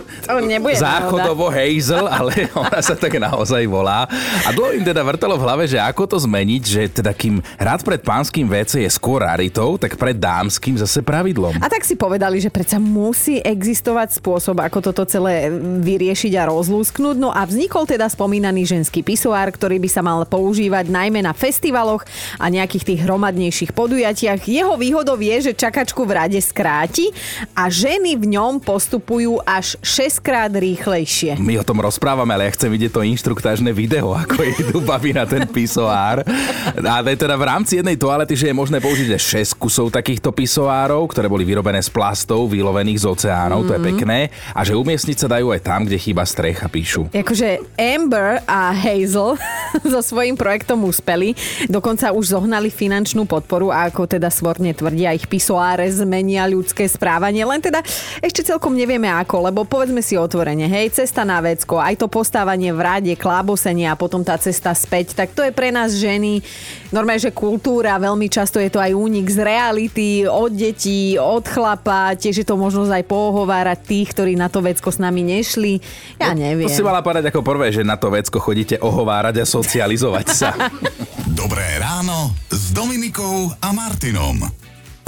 záchodovo 0.77 1.49
pravda. 1.49 1.57
Hazel, 1.57 2.05
ale 2.07 2.33
ona 2.57 2.79
sa 2.81 2.93
tak 2.97 3.17
naozaj 3.17 3.63
volá. 3.69 4.05
A 4.45 4.49
dlho 4.53 4.77
im 4.77 4.83
teda 4.85 5.01
vrtalo 5.05 5.37
v 5.37 5.43
hlave, 5.45 5.63
že 5.69 5.77
ako 5.77 6.03
to 6.05 6.17
zmeniť, 6.21 6.63
že 6.63 6.81
teda 7.01 7.11
kým 7.13 7.41
rád 7.57 7.81
pred 7.85 8.01
pánským 8.01 8.45
WC 8.49 8.85
je 8.85 8.91
skôr 8.91 9.23
raritou, 9.25 9.75
tak 9.75 9.97
pred 9.97 10.17
dámským 10.17 10.77
zase 10.77 11.01
pravidlom. 11.01 11.57
A 11.61 11.67
tak 11.69 11.85
si 11.85 11.97
povedali, 11.97 12.41
že 12.41 12.53
predsa 12.53 12.77
musí 12.77 13.41
existovať 13.41 14.17
spôsob, 14.21 14.61
ako 14.61 14.91
toto 14.91 15.03
celé 15.07 15.49
vyriešiť 15.81 16.33
a 16.37 16.49
rozlúsknuť. 16.49 17.15
No 17.17 17.33
a 17.33 17.45
vznikol 17.45 17.85
teda 17.89 18.09
spomínaný 18.09 18.67
ženský 18.67 19.01
pisoár, 19.01 19.49
ktorý 19.53 19.81
by 19.81 19.89
sa 19.89 20.01
mal 20.03 20.23
používať 20.27 20.89
najmä 20.89 21.23
na 21.23 21.33
festivaloch 21.33 22.03
a 22.37 22.45
nejakých 22.49 22.93
tých 22.93 22.99
hromadnejších 23.05 23.71
podujatiach. 23.73 24.45
Jeho 24.45 24.75
výhodou 24.75 25.17
je, 25.17 25.51
že 25.51 25.53
čakačku 25.57 26.05
v 26.05 26.15
rade 26.17 26.39
skráti 26.43 27.09
a 27.57 27.71
ženy 27.71 28.19
v 28.19 28.25
ňom 28.27 28.59
postupujú 28.59 29.39
až 29.47 29.79
6 29.79 30.19
krát 30.19 30.51
rýchlejšie. 30.51 31.39
My 31.39 31.55
o 31.57 31.63
tom 31.63 31.79
rozprávame, 31.79 32.35
ale 32.35 32.51
ja 32.51 32.55
chcem 32.55 32.67
vidieť 32.67 32.91
to 32.91 33.01
inštruktážne 33.07 33.71
video, 33.71 34.11
ako 34.23 34.43
idú 34.43 34.83
baví 34.83 35.15
na 35.15 35.23
ten 35.23 35.47
pisoár. 35.47 36.27
A 36.75 36.99
teda 37.01 37.39
v 37.39 37.47
rámci 37.47 37.79
jednej 37.79 37.95
toalety, 37.95 38.35
že 38.35 38.51
je 38.51 38.55
možné 38.55 38.83
použiť 38.83 39.15
6 39.15 39.55
kusov 39.55 39.89
takýchto 39.95 40.35
pisoárov, 40.35 41.07
ktoré 41.07 41.31
boli 41.31 41.47
vyrobené 41.47 41.79
z 41.79 41.87
plastov, 41.87 42.51
vylovených 42.51 43.01
z 43.01 43.05
oceánov, 43.07 43.63
mm-hmm. 43.63 43.69
to 43.69 43.73
je 43.73 43.81
mhm. 43.81 43.87
pekné. 43.87 44.19
A 44.51 44.59
že 44.67 44.75
umiestniť 44.75 45.17
sa 45.17 45.27
dajú 45.31 45.55
aj 45.55 45.61
tam, 45.63 45.87
kde 45.87 45.97
chýba 45.97 46.27
strecha, 46.27 46.67
píšu. 46.67 47.07
Akože 47.15 47.63
Amber 47.79 48.43
a 48.43 48.75
Hazel 48.75 49.39
so 49.91 49.99
svojím 50.03 50.35
projektom 50.35 50.83
uspeli. 50.83 51.33
Dokonca 51.71 52.11
už 52.11 52.35
zohnali 52.35 52.67
finančnú 52.67 53.23
podporu 53.23 53.71
a 53.71 53.87
ako 53.87 54.09
teda 54.09 54.27
svorne 54.27 54.75
tvrdia, 54.75 55.15
ich 55.15 55.29
pisoáre 55.29 55.87
zmenia 55.87 56.49
ľudské 56.49 56.89
správanie. 56.89 57.45
Len 57.45 57.61
teda 57.63 57.79
ešte 58.21 58.41
celkom 58.45 58.73
nevieme 58.73 59.07
ako, 59.09 59.51
lebo 59.51 59.63
povedzme 59.67 60.01
si 60.01 60.17
otvorene, 60.17 60.65
hej, 60.65 60.93
cesta 60.93 61.21
na 61.27 61.41
vecko, 61.43 61.77
aj 61.77 62.01
to 62.01 62.07
postávanie 62.09 62.73
v 62.73 62.81
rade, 62.81 63.13
klábosenie 63.13 63.85
a 63.89 63.99
potom 63.99 64.25
tá 64.25 64.37
cesta 64.37 64.73
späť, 64.73 65.13
tak 65.13 65.33
to 65.33 65.45
je 65.45 65.51
pre 65.53 65.69
nás 65.69 65.93
ženy 65.95 66.41
normálne, 66.89 67.21
že 67.21 67.35
kultúra, 67.35 67.99
veľmi 67.99 68.27
často 68.31 68.57
je 68.57 68.71
to 68.71 68.79
aj 68.79 68.95
únik 68.95 69.27
z 69.27 69.39
reality, 69.43 70.09
od 70.25 70.51
detí, 70.53 71.19
od 71.19 71.43
chlapa, 71.45 72.15
tiež 72.15 72.43
je 72.43 72.47
to 72.47 72.55
možnosť 72.55 72.91
aj 73.01 73.03
pohovárať 73.05 73.79
tých, 73.83 74.07
ktorí 74.15 74.33
na 74.39 74.47
to 74.47 74.63
vecko 74.63 74.89
s 74.89 74.99
nami 74.99 75.21
nešli. 75.23 75.79
Ja 76.17 76.31
no, 76.33 76.39
neviem. 76.39 76.67
To 76.67 76.73
si 76.73 76.85
mala 76.85 77.03
povedať 77.03 77.29
ako 77.29 77.43
prvé, 77.43 77.69
že 77.75 77.83
na 77.83 77.99
to 77.99 78.09
vecko 78.09 78.39
chodíte 78.39 78.79
ohovárať 78.79 79.43
a 79.43 79.45
socializovať 79.45 80.27
sa. 80.31 80.49
Dobré 81.41 81.65
ráno 81.79 82.33
s 82.49 82.73
Dominikou 82.73 83.51
a 83.61 83.69
Martinom. 83.73 84.66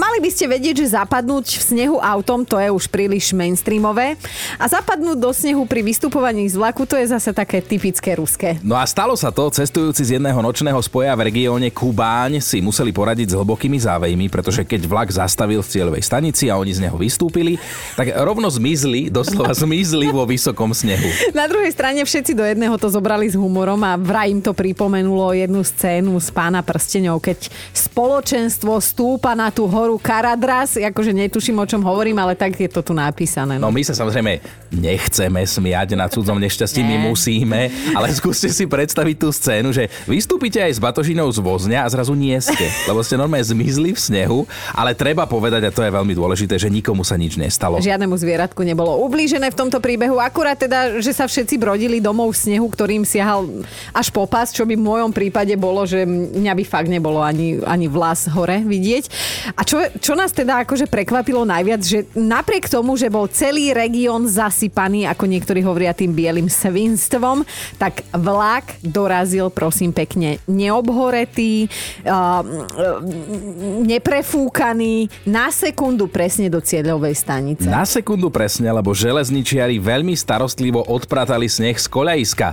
Mali 0.09 0.25
by 0.25 0.33
ste 0.33 0.49
vedieť, 0.49 0.81
že 0.81 0.97
zapadnúť 0.97 1.61
v 1.61 1.63
snehu 1.69 2.01
autom 2.01 2.41
to 2.41 2.57
je 2.57 2.65
už 2.73 2.89
príliš 2.89 3.29
mainstreamové 3.29 4.17
a 4.57 4.65
zapadnúť 4.65 5.21
do 5.21 5.29
snehu 5.29 5.69
pri 5.69 5.85
vystupovaní 5.85 6.49
z 6.49 6.57
vlaku 6.57 6.81
to 6.89 6.97
je 6.97 7.13
zase 7.13 7.29
také 7.29 7.61
typické 7.61 8.17
ruské. 8.17 8.57
No 8.65 8.73
a 8.73 8.89
stalo 8.89 9.13
sa 9.13 9.29
to, 9.29 9.45
cestujúci 9.53 10.01
z 10.01 10.17
jedného 10.17 10.41
nočného 10.41 10.81
spoja 10.81 11.13
v 11.13 11.29
regióne 11.29 11.69
Kubáň 11.69 12.41
si 12.41 12.57
museli 12.57 12.89
poradiť 12.89 13.29
s 13.29 13.37
hlbokými 13.37 13.77
závejmi, 13.77 14.33
pretože 14.33 14.65
keď 14.65 14.89
vlak 14.89 15.13
zastavil 15.13 15.61
v 15.61 15.69
cieľovej 15.77 16.01
stanici 16.01 16.49
a 16.49 16.57
oni 16.57 16.73
z 16.73 16.89
neho 16.89 16.97
vystúpili, 16.97 17.61
tak 17.93 18.09
rovno 18.09 18.49
zmizli, 18.49 19.13
doslova 19.13 19.53
zmizli 19.53 20.09
vo 20.09 20.25
vysokom 20.25 20.73
snehu. 20.73 21.05
Na 21.37 21.45
druhej 21.45 21.69
strane 21.69 22.01
všetci 22.01 22.33
do 22.33 22.41
jedného 22.41 22.73
to 22.81 22.89
zobrali 22.89 23.29
s 23.29 23.37
humorom 23.37 23.77
a 23.85 23.93
vraj 23.93 24.33
im 24.33 24.41
to 24.41 24.57
pripomenulo 24.57 25.37
jednu 25.37 25.61
scénu 25.61 26.17
z 26.17 26.33
pána 26.33 26.65
prstenov, 26.65 27.21
keď 27.21 27.53
spoločenstvo 27.77 28.73
stúpa 28.81 29.37
na 29.37 29.53
tú 29.53 29.69
horu 29.69 29.89
horu, 29.89 29.97
Karadras, 29.99 30.79
akože 30.79 31.11
netuším, 31.11 31.59
o 31.59 31.65
čom 31.67 31.83
hovorím, 31.83 32.17
ale 32.23 32.33
tak 32.33 32.55
je 32.55 32.71
to 32.71 32.81
tu 32.81 32.95
napísané. 32.95 33.59
No 33.59 33.69
my 33.69 33.83
sa 33.83 33.93
samozrejme 33.93 34.39
nechceme 34.71 35.41
smiať 35.43 35.99
na 35.99 36.07
cudzom 36.07 36.39
nešťastí, 36.39 36.81
my 36.81 37.11
musíme, 37.11 37.69
ale 37.93 38.07
skúste 38.17 38.47
si 38.49 38.65
predstaviť 38.65 39.15
tú 39.19 39.29
scénu, 39.29 39.75
že 39.75 39.91
vystúpite 40.07 40.61
aj 40.61 40.77
s 40.77 40.79
batožinou 40.79 41.27
z 41.29 41.43
vozňa 41.43 41.83
a 41.83 41.87
zrazu 41.91 42.15
nie 42.15 42.37
ste, 42.39 42.71
lebo 42.87 43.03
ste 43.03 43.19
normálne 43.19 43.43
zmizli 43.43 43.91
v 43.91 43.99
snehu, 43.99 44.39
ale 44.71 44.95
treba 44.95 45.27
povedať, 45.27 45.67
a 45.67 45.73
to 45.73 45.83
je 45.83 45.91
veľmi 45.91 46.13
dôležité, 46.15 46.55
že 46.55 46.71
nikomu 46.71 47.03
sa 47.03 47.19
nič 47.19 47.35
nestalo. 47.35 47.81
Žiadnemu 47.83 48.15
zvieratku 48.15 48.61
nebolo 48.63 48.95
ublížené 49.03 49.51
v 49.51 49.57
tomto 49.57 49.83
príbehu, 49.83 50.21
akurát 50.21 50.55
teda, 50.55 51.01
že 51.03 51.11
sa 51.11 51.27
všetci 51.27 51.59
brodili 51.59 51.99
domov 51.99 52.31
v 52.33 52.41
snehu, 52.49 52.67
ktorým 52.71 53.03
siahal 53.03 53.45
až 53.91 54.07
po 54.13 54.23
pás, 54.29 54.55
čo 54.55 54.63
by 54.63 54.77
v 54.77 54.83
mojom 54.85 55.11
prípade 55.11 55.53
bolo, 55.59 55.83
že 55.83 56.05
mňa 56.07 56.53
by 56.55 56.63
fakt 56.63 56.89
nebolo 56.89 57.19
ani, 57.19 57.59
ani 57.65 57.89
vlas 57.89 58.29
hore 58.29 58.61
vidieť. 58.63 59.03
A 59.57 59.65
čo, 59.65 59.81
čo 59.97 60.13
nás 60.13 60.29
teda 60.29 60.61
akože 60.61 60.85
prekvapilo 60.85 61.41
najviac, 61.41 61.81
že 61.81 62.05
napriek 62.13 62.69
tomu, 62.69 62.93
že 62.93 63.09
bol 63.09 63.25
celý 63.25 63.73
región 63.73 64.29
zasypaný, 64.29 65.09
ako 65.09 65.25
niektorí 65.25 65.65
hovoria 65.65 65.97
tým 65.97 66.13
bielým 66.13 66.45
svinstvom, 66.45 67.41
tak 67.81 68.05
vlak 68.13 68.77
dorazil, 68.85 69.49
prosím 69.49 69.89
pekne, 69.89 70.37
neobhoretý, 70.45 71.65
uh, 72.05 72.45
neprefúkaný, 73.83 75.09
na 75.25 75.49
sekundu 75.49 76.05
presne 76.05 76.53
do 76.53 76.61
cieľovej 76.61 77.15
stanice. 77.17 77.65
Na 77.65 77.87
sekundu 77.89 78.29
presne, 78.29 78.69
lebo 78.69 78.93
železničiari 78.93 79.81
veľmi 79.81 80.13
starostlivo 80.13 80.85
odpratali 80.85 81.49
sneh 81.49 81.77
z 81.79 81.87
koľajiska. 81.89 82.47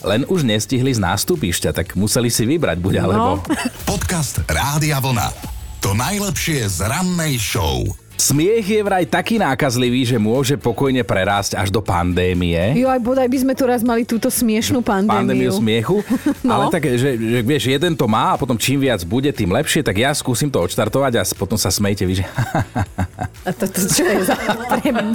Len 0.00 0.24
už 0.24 0.48
nestihli 0.48 0.96
z 0.96 1.00
nástupišťa, 1.00 1.70
tak 1.76 1.92
museli 1.92 2.32
si 2.32 2.48
vybrať 2.48 2.78
buď 2.80 2.94
alebo. 3.04 3.36
No. 3.36 3.44
Podcast 3.84 4.40
Rádia 4.48 4.96
Vlna. 4.96 5.59
To 5.80 5.96
najlepšie 5.96 6.68
z 6.68 6.84
rannej 6.84 7.40
show. 7.40 7.88
Smiech 8.20 8.68
je 8.68 8.84
vraj 8.84 9.08
taký 9.08 9.40
nákazlivý, 9.40 10.04
že 10.04 10.20
môže 10.20 10.60
pokojne 10.60 11.00
prerásť 11.00 11.56
až 11.56 11.72
do 11.72 11.80
pandémie. 11.80 12.76
Jo, 12.76 12.92
aj 12.92 13.00
bodaj 13.00 13.24
by 13.24 13.38
sme 13.40 13.56
tu 13.56 13.64
raz 13.64 13.80
mali 13.80 14.04
túto 14.04 14.28
smiešnú 14.28 14.84
pandémiu. 14.84 15.24
Pandémiu 15.24 15.50
smiechu. 15.56 16.04
no. 16.44 16.52
Ale 16.52 16.64
tak, 16.68 16.84
že, 16.84 17.16
že 17.16 17.40
vieš, 17.40 17.72
jeden 17.72 17.96
to 17.96 18.04
má 18.04 18.36
a 18.36 18.36
potom 18.36 18.60
čím 18.60 18.84
viac 18.84 19.00
bude, 19.08 19.32
tým 19.32 19.48
lepšie, 19.56 19.80
tak 19.80 19.96
ja 19.96 20.12
skúsim 20.12 20.52
to 20.52 20.60
odštartovať 20.60 21.12
a 21.16 21.24
potom 21.32 21.56
sa 21.56 21.72
smejte 21.72 22.04
vy, 22.04 22.20
že... 22.20 22.28
a 23.40 23.56
to, 23.56 23.64
to 23.64 23.80
čo 23.88 24.04
je 24.04 24.20
za 24.28 24.36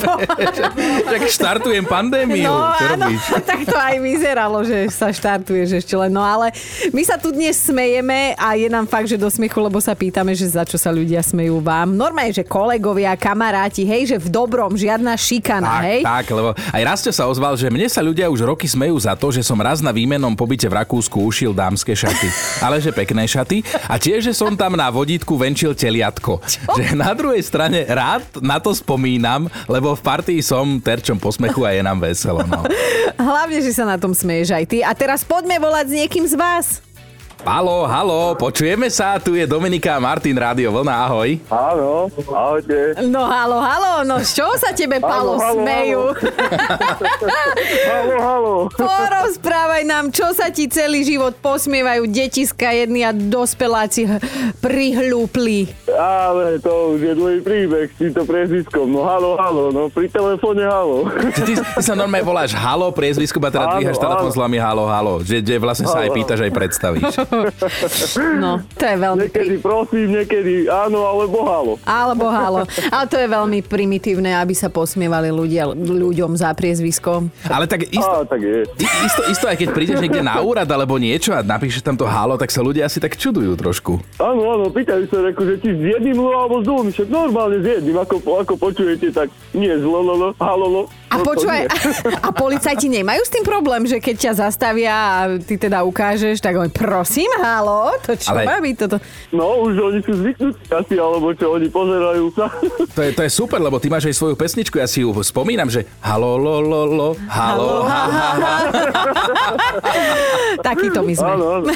Tak 1.12 1.22
štartujem 1.30 1.86
pandémiu. 1.86 2.50
No 2.50 2.74
čo 2.74 2.86
áno, 2.98 3.06
robíš? 3.06 3.22
tak 3.50 3.60
to 3.70 3.78
aj 3.78 3.96
vyzeralo, 4.02 4.66
že 4.66 4.90
sa 4.90 5.14
štartuješ 5.14 5.86
ešte 5.86 5.94
len. 5.94 6.10
No 6.10 6.26
ale 6.26 6.50
my 6.90 7.02
sa 7.06 7.22
tu 7.22 7.30
dnes 7.30 7.54
smejeme 7.54 8.34
a 8.34 8.58
je 8.58 8.66
nám 8.66 8.90
fakt, 8.90 9.06
že 9.06 9.22
do 9.22 9.30
smiechu, 9.30 9.62
lebo 9.62 9.78
sa 9.78 9.94
pýtame, 9.94 10.34
že 10.34 10.50
za 10.50 10.66
čo 10.66 10.82
sa 10.82 10.90
ľudia 10.90 11.22
smejú 11.22 11.62
vám. 11.62 11.94
Normálne, 11.94 12.34
že 12.34 12.42
kolegovia 12.42 13.14
kamaráti, 13.14 13.86
hej, 13.86 14.16
že 14.16 14.18
v 14.18 14.34
dobrom, 14.34 14.74
žiadna 14.74 15.14
šikana, 15.14 15.70
tak, 15.70 15.86
hej? 15.86 16.00
Tak, 16.02 16.26
lebo 16.34 16.50
aj 16.58 16.82
Rasto 16.82 17.10
sa 17.14 17.30
ozval, 17.30 17.54
že 17.62 17.70
mne 17.70 17.86
sa 17.86 18.02
ľudia 18.02 18.26
už 18.26 18.42
roky 18.42 18.66
smejú 18.66 18.98
za 18.98 19.14
to, 19.14 19.30
že 19.30 19.46
som 19.46 19.62
raz 19.62 19.86
na 19.86 19.94
výmenom 19.94 20.34
pobyte 20.34 20.66
v 20.66 20.78
Rakúsku 20.82 21.22
ušil 21.22 21.54
dámske 21.54 21.94
šaty. 21.94 22.30
Ale 22.66 22.82
že 22.82 22.90
pekné 22.90 23.30
šaty. 23.30 23.62
A 23.86 24.02
tiež, 24.02 24.26
že 24.26 24.34
som 24.34 24.58
tam 24.58 24.74
na 24.74 24.90
vodítku 24.90 25.38
venčil 25.38 25.78
teliatko. 25.78 26.42
Čo? 26.42 26.74
Že 26.74 26.98
na 26.98 27.12
druhej 27.14 27.44
strane 27.46 27.86
rád 27.86 28.15
na 28.42 28.58
to 28.60 28.76
spomínam, 28.76 29.48
lebo 29.70 29.96
v 29.96 30.02
partii 30.02 30.42
som 30.44 30.78
terčom 30.80 31.18
posmechu 31.18 31.64
a 31.64 31.74
je 31.74 31.82
nám 31.82 32.00
veselo. 32.02 32.44
No. 32.46 32.66
Hlavne, 33.32 33.60
že 33.62 33.72
sa 33.72 33.86
na 33.88 33.96
tom 33.96 34.12
smeješ 34.12 34.56
aj 34.56 34.66
ty. 34.68 34.78
A 34.84 34.92
teraz 34.94 35.24
poďme 35.24 35.58
volať 35.62 35.86
s 35.92 35.94
niekým 36.04 36.26
z 36.28 36.36
vás. 36.36 36.86
Halo, 37.46 37.86
halo, 37.86 38.34
počujeme 38.34 38.90
sa, 38.90 39.22
tu 39.22 39.38
je 39.38 39.46
Dominika 39.46 39.94
a 39.94 40.02
Martin, 40.02 40.34
Rádio 40.34 40.74
Vlna, 40.74 41.06
ahoj. 41.06 41.38
Áno, 41.54 42.10
ahojte. 42.34 42.98
No 43.06 43.22
halo, 43.22 43.62
halo, 43.62 44.02
no 44.02 44.18
z 44.26 44.42
čoho 44.42 44.58
sa 44.58 44.74
tebe, 44.74 44.98
Palo, 44.98 45.38
smejú? 45.38 46.10
halo, 47.94 48.16
halo. 48.18 48.54
Porozprávaj 48.74 49.86
nám, 49.86 50.10
čo 50.10 50.34
sa 50.34 50.50
ti 50.50 50.66
celý 50.66 51.06
život 51.06 51.38
posmievajú 51.38 52.10
detiska 52.10 52.74
jedni 52.74 53.06
a 53.06 53.14
dospeláci 53.14 54.10
prihlúpli. 54.58 55.70
Ale 55.94 56.58
to 56.58 56.98
už 56.98 57.00
je 57.06 57.14
dlhý 57.14 57.40
príbeh 57.46 57.94
s 57.94 57.96
týmto 58.02 58.26
priezviskom. 58.26 58.90
No 58.90 59.06
halo, 59.06 59.38
halo, 59.38 59.70
no 59.70 59.94
pri 59.94 60.10
telefóne 60.10 60.66
halo. 60.66 61.14
Ty, 61.30 61.42
ty 61.46 61.54
sa 61.62 61.94
normálne 61.94 62.26
voláš 62.26 62.58
halo 62.58 62.90
priezviskom 62.90 63.46
a 63.46 63.54
teda 63.54 63.66
dvíhaš 63.78 64.02
telefón 64.02 64.34
s 64.34 64.38
halo, 64.42 64.90
halo. 64.90 65.14
Že, 65.22 65.46
že 65.46 65.56
vlastne 65.62 65.86
sa 65.86 66.02
aj 66.02 66.10
pýtaš, 66.10 66.42
aj 66.42 66.50
predstavíš. 66.50 67.14
No, 68.36 68.62
to 68.76 68.84
je 68.86 68.96
veľmi... 68.98 69.20
Niekedy 69.28 69.56
prosím, 69.60 70.06
niekedy 70.16 70.68
áno, 70.68 71.06
alebo 71.06 71.38
halo. 71.44 71.74
Alebo 71.84 72.26
halo. 72.30 72.62
Ale 72.92 73.06
to 73.08 73.18
je 73.20 73.28
veľmi 73.28 73.60
primitívne, 73.66 74.36
aby 74.38 74.54
sa 74.54 74.68
posmievali 74.70 75.32
ľudia, 75.32 75.72
ľuďom 75.74 76.36
za 76.38 76.52
priezvisko. 76.54 77.28
Ale 77.48 77.66
tak 77.66 77.88
isto, 77.90 78.06
Á, 78.06 78.28
tak 78.28 78.42
je. 78.44 78.64
isto, 78.80 79.22
isto, 79.30 79.46
aj 79.48 79.58
keď 79.58 79.70
prídeš 79.72 79.98
niekde 80.02 80.22
na 80.22 80.40
úrad 80.42 80.68
alebo 80.68 80.96
niečo 81.00 81.34
a 81.36 81.42
napíšeš 81.42 81.82
tam 81.84 81.96
to 81.96 82.06
halo, 82.06 82.36
tak 82.36 82.52
sa 82.52 82.62
ľudia 82.62 82.88
asi 82.88 83.00
tak 83.00 83.16
čudujú 83.16 83.56
trošku. 83.56 84.00
Áno, 84.20 84.42
áno, 84.56 84.66
pýtajú 84.70 85.08
sa, 85.10 85.24
ako, 85.26 85.42
že 85.44 85.56
či 85.64 85.70
s 85.74 85.84
jedným 85.96 86.18
alebo 86.22 86.62
s 86.62 86.66
dvom, 86.66 86.86
však 86.92 87.08
normálne 87.10 87.58
s 87.62 87.66
jedným, 87.66 87.98
ako, 88.00 88.16
ako 88.42 88.54
počujete, 88.60 89.12
tak 89.12 89.28
nie 89.54 89.72
z 89.72 89.86
lololo, 89.86 90.36
halolo. 90.38 90.88
A 91.16 91.24
počúvaj, 91.24 91.62
a, 91.72 91.76
a 92.28 92.30
policajti 92.36 92.92
nemajú 92.92 93.22
s 93.24 93.32
tým 93.32 93.46
problém, 93.48 93.88
že 93.88 94.04
keď 94.04 94.16
ťa 94.20 94.32
zastavia 94.48 94.92
a 94.92 95.18
ty 95.40 95.56
teda 95.56 95.88
ukážeš, 95.88 96.44
tak 96.44 96.60
oni 96.60 96.72
prosím, 96.72 97.32
halo, 97.40 97.96
to 98.04 98.20
čo 98.20 98.36
Ale... 98.36 98.44
má 98.44 98.60
byť 98.60 98.76
toto? 98.76 98.98
No, 99.32 99.64
už 99.64 99.74
oni 99.80 100.00
sú 100.04 100.14
zvyknutí 100.20 100.64
asi, 100.68 100.96
alebo 101.00 101.32
čo, 101.32 101.56
oni 101.56 101.68
pozerajú 101.72 102.26
sa. 102.36 102.48
To 102.96 103.04
je, 103.04 103.12
to 103.12 103.28
je 103.28 103.32
super, 103.32 103.60
lebo 103.60 103.76
ty 103.76 103.92
máš 103.92 104.08
aj 104.08 104.16
svoju 104.16 104.36
pesničku, 104.40 104.80
ja 104.80 104.88
si 104.88 105.04
ju 105.04 105.12
spomínam, 105.20 105.68
že 105.68 105.84
halo, 106.00 106.40
lo, 106.40 106.64
lo, 106.64 106.82
lo, 106.88 107.10
halo, 107.28 107.84
ha, 107.84 108.04
ha, 108.08 108.30
ha. 108.40 108.56
Takýto 110.68 111.04
my 111.04 111.14
sme. 111.14 111.32
Áno, 111.36 111.46
áno. 111.60 111.68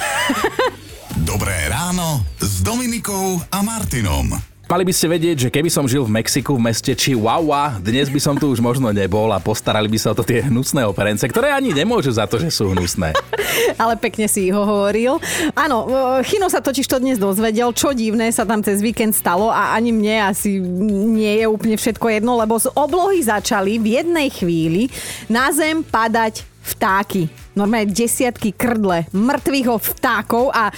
Dobré 1.27 1.67
ráno 1.67 2.23
s 2.39 2.63
Dominikou 2.63 3.43
a 3.51 3.59
Martinom. 3.59 4.48
Mali 4.69 4.85
by 4.85 4.93
ste 4.93 5.09
vedieť, 5.09 5.37
že 5.41 5.49
keby 5.49 5.65
som 5.65 5.89
žil 5.89 6.05
v 6.05 6.21
Mexiku 6.21 6.53
v 6.53 6.69
meste 6.69 6.93
Chihuahua, 6.93 7.81
dnes 7.81 8.05
by 8.05 8.21
som 8.21 8.37
tu 8.37 8.53
už 8.53 8.61
možno 8.61 8.93
nebol 8.93 9.25
a 9.33 9.41
postarali 9.41 9.89
by 9.89 9.97
sa 9.97 10.13
o 10.13 10.17
to 10.21 10.21
tie 10.21 10.45
hnusné 10.45 10.85
operence, 10.85 11.25
ktoré 11.25 11.49
ani 11.49 11.73
nemôžu 11.73 12.13
za 12.13 12.29
to, 12.29 12.37
že 12.37 12.53
sú 12.53 12.69
hnusné. 12.77 13.17
Ale 13.81 13.97
pekne 13.97 14.29
si 14.29 14.53
ho 14.53 14.61
hovoril. 14.61 15.17
Áno, 15.57 15.89
Chino 16.21 16.53
sa 16.53 16.61
totiž 16.61 16.85
to 16.85 17.01
dnes 17.01 17.17
dozvedel, 17.17 17.73
čo 17.73 17.97
divné 17.97 18.29
sa 18.29 18.45
tam 18.45 18.61
cez 18.61 18.85
víkend 18.85 19.17
stalo 19.17 19.49
a 19.49 19.73
ani 19.73 19.89
mne 19.89 20.29
asi 20.29 20.61
nie 21.17 21.41
je 21.41 21.49
úplne 21.49 21.73
všetko 21.73 22.05
jedno, 22.21 22.37
lebo 22.37 22.61
z 22.61 22.69
oblohy 22.77 23.25
začali 23.25 23.81
v 23.81 23.97
jednej 23.97 24.29
chvíli 24.29 24.93
na 25.33 25.49
zem 25.49 25.81
padať 25.81 26.45
vtáky 26.77 27.49
normálne 27.59 27.91
desiatky 27.91 28.55
krdle 28.55 29.03
mŕtvych 29.11 29.67
vtákov 29.99 30.47
a 30.55 30.71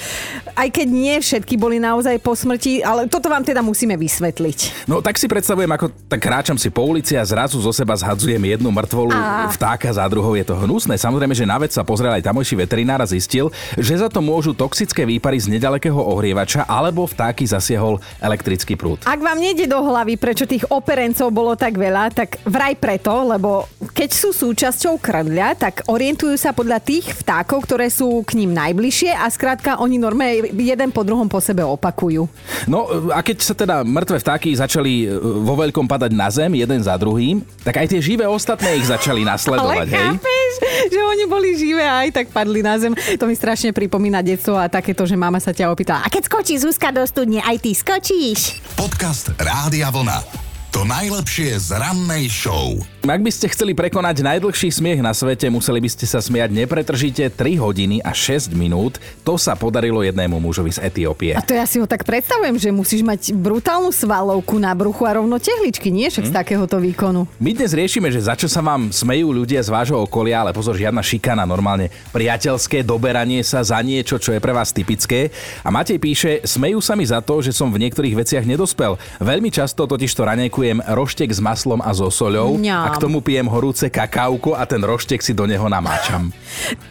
aj 0.58 0.68
keď 0.74 0.88
nie 0.90 1.16
všetky 1.22 1.54
boli 1.54 1.78
naozaj 1.78 2.18
po 2.18 2.34
smrti, 2.34 2.82
ale 2.82 3.06
toto 3.06 3.30
vám 3.30 3.46
teda 3.46 3.62
musíme 3.62 3.94
vysvetliť. 3.94 4.90
No 4.90 5.04
tak 5.06 5.22
si 5.22 5.30
predstavujem, 5.30 5.70
ako 5.70 5.94
tak 6.10 6.18
kráčam 6.18 6.58
si 6.58 6.74
po 6.74 6.82
ulici 6.82 7.14
a 7.14 7.22
zrazu 7.22 7.62
zo 7.62 7.70
seba 7.70 7.94
zhadzujem 7.94 8.42
jednu 8.42 8.74
mŕtvolu 8.74 9.14
a... 9.14 9.54
vtáka 9.54 9.94
za 9.94 10.06
druhou. 10.10 10.34
Je 10.34 10.42
to 10.42 10.58
hnusné. 10.58 10.98
Samozrejme, 10.98 11.38
že 11.38 11.46
na 11.46 11.62
vec 11.62 11.70
sa 11.70 11.86
pozrel 11.86 12.10
aj 12.18 12.26
tamojší 12.26 12.58
veterinár 12.58 13.06
a 13.06 13.08
zistil, 13.08 13.54
že 13.78 14.02
za 14.02 14.10
to 14.10 14.24
môžu 14.26 14.58
toxické 14.58 15.06
výpary 15.06 15.38
z 15.38 15.54
nedalekého 15.54 15.98
ohrievača 15.98 16.66
alebo 16.66 17.06
vtáky 17.06 17.46
zasiehol 17.46 18.02
elektrický 18.18 18.74
prúd. 18.74 19.06
Ak 19.06 19.22
vám 19.22 19.38
nejde 19.38 19.70
do 19.70 19.78
hlavy, 19.86 20.18
prečo 20.18 20.50
tých 20.50 20.66
operencov 20.72 21.30
bolo 21.30 21.54
tak 21.54 21.78
veľa, 21.78 22.10
tak 22.16 22.42
vraj 22.48 22.74
preto, 22.80 23.28
lebo 23.28 23.70
keď 24.02 24.18
sú 24.18 24.34
súčasťou 24.34 24.98
krdľa, 24.98 25.62
tak 25.62 25.86
orientujú 25.86 26.34
sa 26.34 26.58
podľa 26.58 26.82
tých 26.82 27.06
vtákov, 27.22 27.70
ktoré 27.70 27.86
sú 27.86 28.26
k 28.26 28.34
ním 28.34 28.50
najbližšie 28.50 29.14
a 29.14 29.30
skrátka 29.30 29.78
oni 29.78 30.02
normálne 30.02 30.50
jeden 30.58 30.90
po 30.90 31.06
druhom 31.06 31.30
po 31.30 31.38
sebe 31.38 31.62
opakujú. 31.62 32.26
No 32.66 32.90
a 33.14 33.22
keď 33.22 33.38
sa 33.46 33.54
teda 33.54 33.86
mŕtve 33.86 34.18
vtáky 34.18 34.58
začali 34.58 35.06
e, 35.06 35.14
vo 35.22 35.54
veľkom 35.54 35.86
padať 35.86 36.18
na 36.18 36.34
zem 36.34 36.50
jeden 36.58 36.82
za 36.82 36.98
druhým, 36.98 37.46
tak 37.62 37.78
aj 37.78 37.94
tie 37.94 38.02
živé 38.02 38.26
ostatné 38.26 38.82
ich 38.82 38.90
začali 38.90 39.22
nasledovať, 39.22 39.86
Ale 39.86 39.94
hej? 39.94 40.10
Chápeš, 40.18 40.52
že 40.90 41.02
oni 41.06 41.26
boli 41.30 41.54
živé 41.54 41.86
a 41.86 42.02
aj 42.02 42.10
tak 42.10 42.34
padli 42.34 42.66
na 42.66 42.82
zem. 42.82 42.98
To 43.22 43.30
mi 43.30 43.38
strašne 43.38 43.70
pripomína 43.70 44.26
detstvo 44.26 44.58
a 44.58 44.66
takéto, 44.66 45.06
že 45.06 45.14
mama 45.14 45.38
sa 45.38 45.54
ťa 45.54 45.70
opýtala, 45.70 46.02
a 46.02 46.10
keď 46.10 46.26
skočí 46.26 46.58
Zuzka 46.58 46.90
do 46.90 47.06
studne, 47.06 47.46
aj 47.46 47.62
ty 47.62 47.78
skočíš? 47.78 48.66
Podcast 48.74 49.30
Rádia 49.38 49.94
Vlna. 49.94 50.51
To 50.72 50.88
najlepšie 50.88 51.60
z 51.68 51.76
rannej 51.76 52.32
show. 52.32 52.80
Ak 53.04 53.20
by 53.20 53.28
ste 53.28 53.52
chceli 53.52 53.76
prekonať 53.76 54.24
najdlhší 54.24 54.72
smiech 54.72 55.04
na 55.04 55.12
svete, 55.12 55.52
museli 55.52 55.84
by 55.84 55.90
ste 55.92 56.08
sa 56.08 56.24
smiať 56.24 56.48
nepretržite 56.56 57.28
3 57.28 57.60
hodiny 57.60 58.00
a 58.00 58.16
6 58.16 58.56
minút. 58.56 58.96
To 59.28 59.36
sa 59.36 59.60
podarilo 59.60 60.00
jednému 60.00 60.40
mužovi 60.40 60.72
z 60.72 60.80
Etiópie. 60.80 61.36
A 61.36 61.44
to 61.44 61.52
ja 61.52 61.68
si 61.68 61.76
ho 61.76 61.84
tak 61.84 62.08
predstavujem, 62.08 62.56
že 62.56 62.72
musíš 62.72 63.04
mať 63.04 63.36
brutálnu 63.36 63.92
svalovku 63.92 64.64
na 64.64 64.72
bruchu 64.72 65.04
a 65.04 65.20
rovno 65.20 65.44
tehličky, 65.44 65.92
nie 65.92 66.08
však 66.08 66.32
z 66.32 66.34
takéhoto 66.40 66.80
výkonu. 66.80 67.28
My 67.36 67.52
dnes 67.52 67.76
riešime, 67.76 68.08
že 68.08 68.24
za 68.24 68.40
čo 68.40 68.48
sa 68.48 68.64
vám 68.64 68.96
smejú 68.96 69.28
ľudia 69.28 69.60
z 69.60 69.76
vášho 69.76 70.00
okolia, 70.00 70.48
ale 70.48 70.56
pozor, 70.56 70.80
žiadna 70.80 71.04
šikana, 71.04 71.44
normálne 71.44 71.92
priateľské 72.16 72.80
doberanie 72.88 73.44
sa 73.44 73.60
za 73.60 73.84
niečo, 73.84 74.16
čo 74.24 74.32
je 74.32 74.40
pre 74.40 74.56
vás 74.56 74.72
typické. 74.72 75.36
A 75.68 75.74
Matej 75.74 76.00
píše, 76.00 76.48
smejú 76.48 76.80
sa 76.80 76.96
mi 76.96 77.04
za 77.04 77.20
to, 77.20 77.44
že 77.44 77.52
som 77.52 77.68
v 77.68 77.84
niektorých 77.84 78.24
veciach 78.24 78.48
nedospel. 78.48 78.96
Veľmi 79.20 79.52
často 79.52 79.84
totiž 79.84 80.16
to 80.16 80.24
raňajkujem 80.62 80.94
roštek 80.94 81.30
s 81.34 81.40
maslom 81.42 81.82
a 81.82 81.90
so 81.90 82.06
soľou 82.08 82.54
Mňam. 82.54 82.86
a 82.86 82.94
k 82.94 83.02
tomu 83.02 83.20
pijem 83.20 83.50
horúce 83.50 83.90
kakauko 83.90 84.54
a 84.54 84.62
ten 84.64 84.78
roštek 84.78 85.18
si 85.18 85.34
do 85.34 85.50
neho 85.50 85.66
namáčam. 85.66 86.30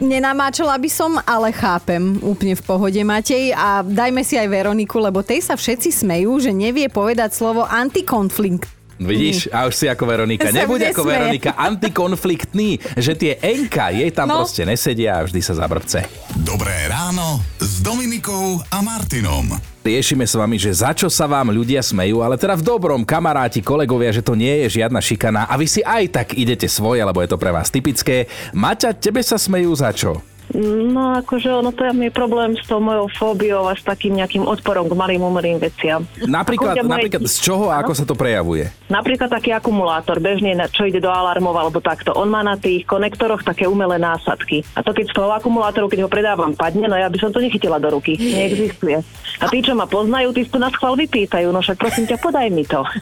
Nenamáčala 0.02 0.74
by 0.74 0.90
som, 0.90 1.14
ale 1.22 1.54
chápem 1.54 2.18
úplne 2.20 2.58
v 2.58 2.62
pohode 2.66 2.98
Matej 3.00 3.54
a 3.54 3.86
dajme 3.86 4.26
si 4.26 4.34
aj 4.34 4.50
Veroniku, 4.50 4.98
lebo 4.98 5.22
tej 5.22 5.46
sa 5.46 5.54
všetci 5.54 5.94
smejú, 5.94 6.42
že 6.42 6.50
nevie 6.50 6.90
povedať 6.90 7.30
slovo 7.30 7.62
antikonflikt. 7.62 8.66
Vidíš? 9.00 9.48
A 9.48 9.64
už 9.64 9.72
si 9.72 9.86
ako 9.88 10.04
Veronika. 10.04 10.52
Sa 10.52 10.60
Nebuď 10.60 10.92
ako 10.92 11.00
nesmeje. 11.00 11.14
Veronika 11.16 11.50
antikonfliktný, 11.56 12.68
že 13.00 13.16
tie 13.16 13.32
enka 13.40 13.88
jej 13.88 14.12
tam 14.12 14.28
No. 14.28 14.44
proste 14.44 14.66
nesedia 14.68 15.16
a 15.16 15.24
vždy 15.24 15.40
sa 15.40 15.56
zabrbce. 15.56 16.04
Dobré 16.36 16.84
ráno 16.84 17.40
s 17.56 17.80
Dominikou 17.80 18.60
a 18.60 18.84
Martinom. 18.84 19.69
Riešime 19.80 20.28
s 20.28 20.36
vami, 20.36 20.60
že 20.60 20.76
za 20.76 20.92
čo 20.92 21.08
sa 21.08 21.24
vám 21.24 21.56
ľudia 21.56 21.80
smejú, 21.80 22.20
ale 22.20 22.36
teda 22.36 22.52
v 22.52 22.68
dobrom, 22.68 23.00
kamaráti, 23.00 23.64
kolegovia, 23.64 24.12
že 24.12 24.20
to 24.20 24.36
nie 24.36 24.68
je 24.68 24.76
žiadna 24.76 25.00
šikana 25.00 25.48
a 25.48 25.56
vy 25.56 25.64
si 25.64 25.80
aj 25.80 26.20
tak 26.20 26.28
idete 26.36 26.68
svoje, 26.68 27.00
lebo 27.00 27.16
je 27.24 27.32
to 27.32 27.40
pre 27.40 27.48
vás 27.48 27.72
typické. 27.72 28.28
Maťa, 28.52 28.92
tebe 28.92 29.24
sa 29.24 29.40
smejú 29.40 29.72
za 29.72 29.88
čo? 29.96 30.20
No 30.50 31.14
akože 31.14 31.46
ono 31.46 31.70
to 31.70 31.86
je 31.86 32.10
problém 32.10 32.58
s 32.58 32.66
tou 32.66 32.82
mojou 32.82 33.06
fóbiou 33.14 33.70
a 33.70 33.78
s 33.78 33.86
takým 33.86 34.18
nejakým 34.18 34.42
odporom 34.42 34.90
k 34.90 34.98
malým 34.98 35.22
umelým 35.22 35.62
veciam. 35.62 36.02
Napríklad, 36.18 36.82
moje- 36.82 37.06
napríklad 37.06 37.22
z 37.30 37.36
čoho 37.38 37.70
a 37.70 37.78
ako 37.78 37.92
sa 37.94 38.02
to 38.02 38.18
prejavuje? 38.18 38.66
Napríklad 38.90 39.30
taký 39.30 39.54
akumulátor, 39.54 40.18
bežne, 40.18 40.58
čo 40.74 40.90
ide 40.90 40.98
do 40.98 41.06
alarmov 41.06 41.54
alebo 41.54 41.78
takto. 41.78 42.10
On 42.18 42.26
má 42.26 42.42
na 42.42 42.58
tých 42.58 42.82
konektoroch 42.82 43.46
také 43.46 43.70
umelé 43.70 44.02
násadky. 44.02 44.66
A 44.74 44.82
to 44.82 44.90
keď 44.90 45.06
z 45.06 45.14
toho 45.14 45.30
akumulátoru, 45.30 45.86
keď 45.86 46.06
ho 46.06 46.10
predávam, 46.10 46.50
padne, 46.58 46.90
no 46.90 46.98
ja 46.98 47.06
by 47.06 47.18
som 47.22 47.30
to 47.30 47.38
nechytila 47.38 47.78
do 47.78 47.94
ruky. 47.94 48.18
Neexistuje. 48.18 48.98
A 49.38 49.46
tí, 49.46 49.62
čo 49.62 49.78
ma 49.78 49.86
poznajú, 49.86 50.34
tí 50.34 50.42
to 50.50 50.58
na 50.58 50.68
schvál 50.74 50.98
vypýtajú. 50.98 51.54
No 51.54 51.62
však 51.62 51.78
prosím 51.78 52.10
ťa, 52.10 52.18
podaj 52.18 52.50
mi 52.50 52.66
to. 52.66 52.82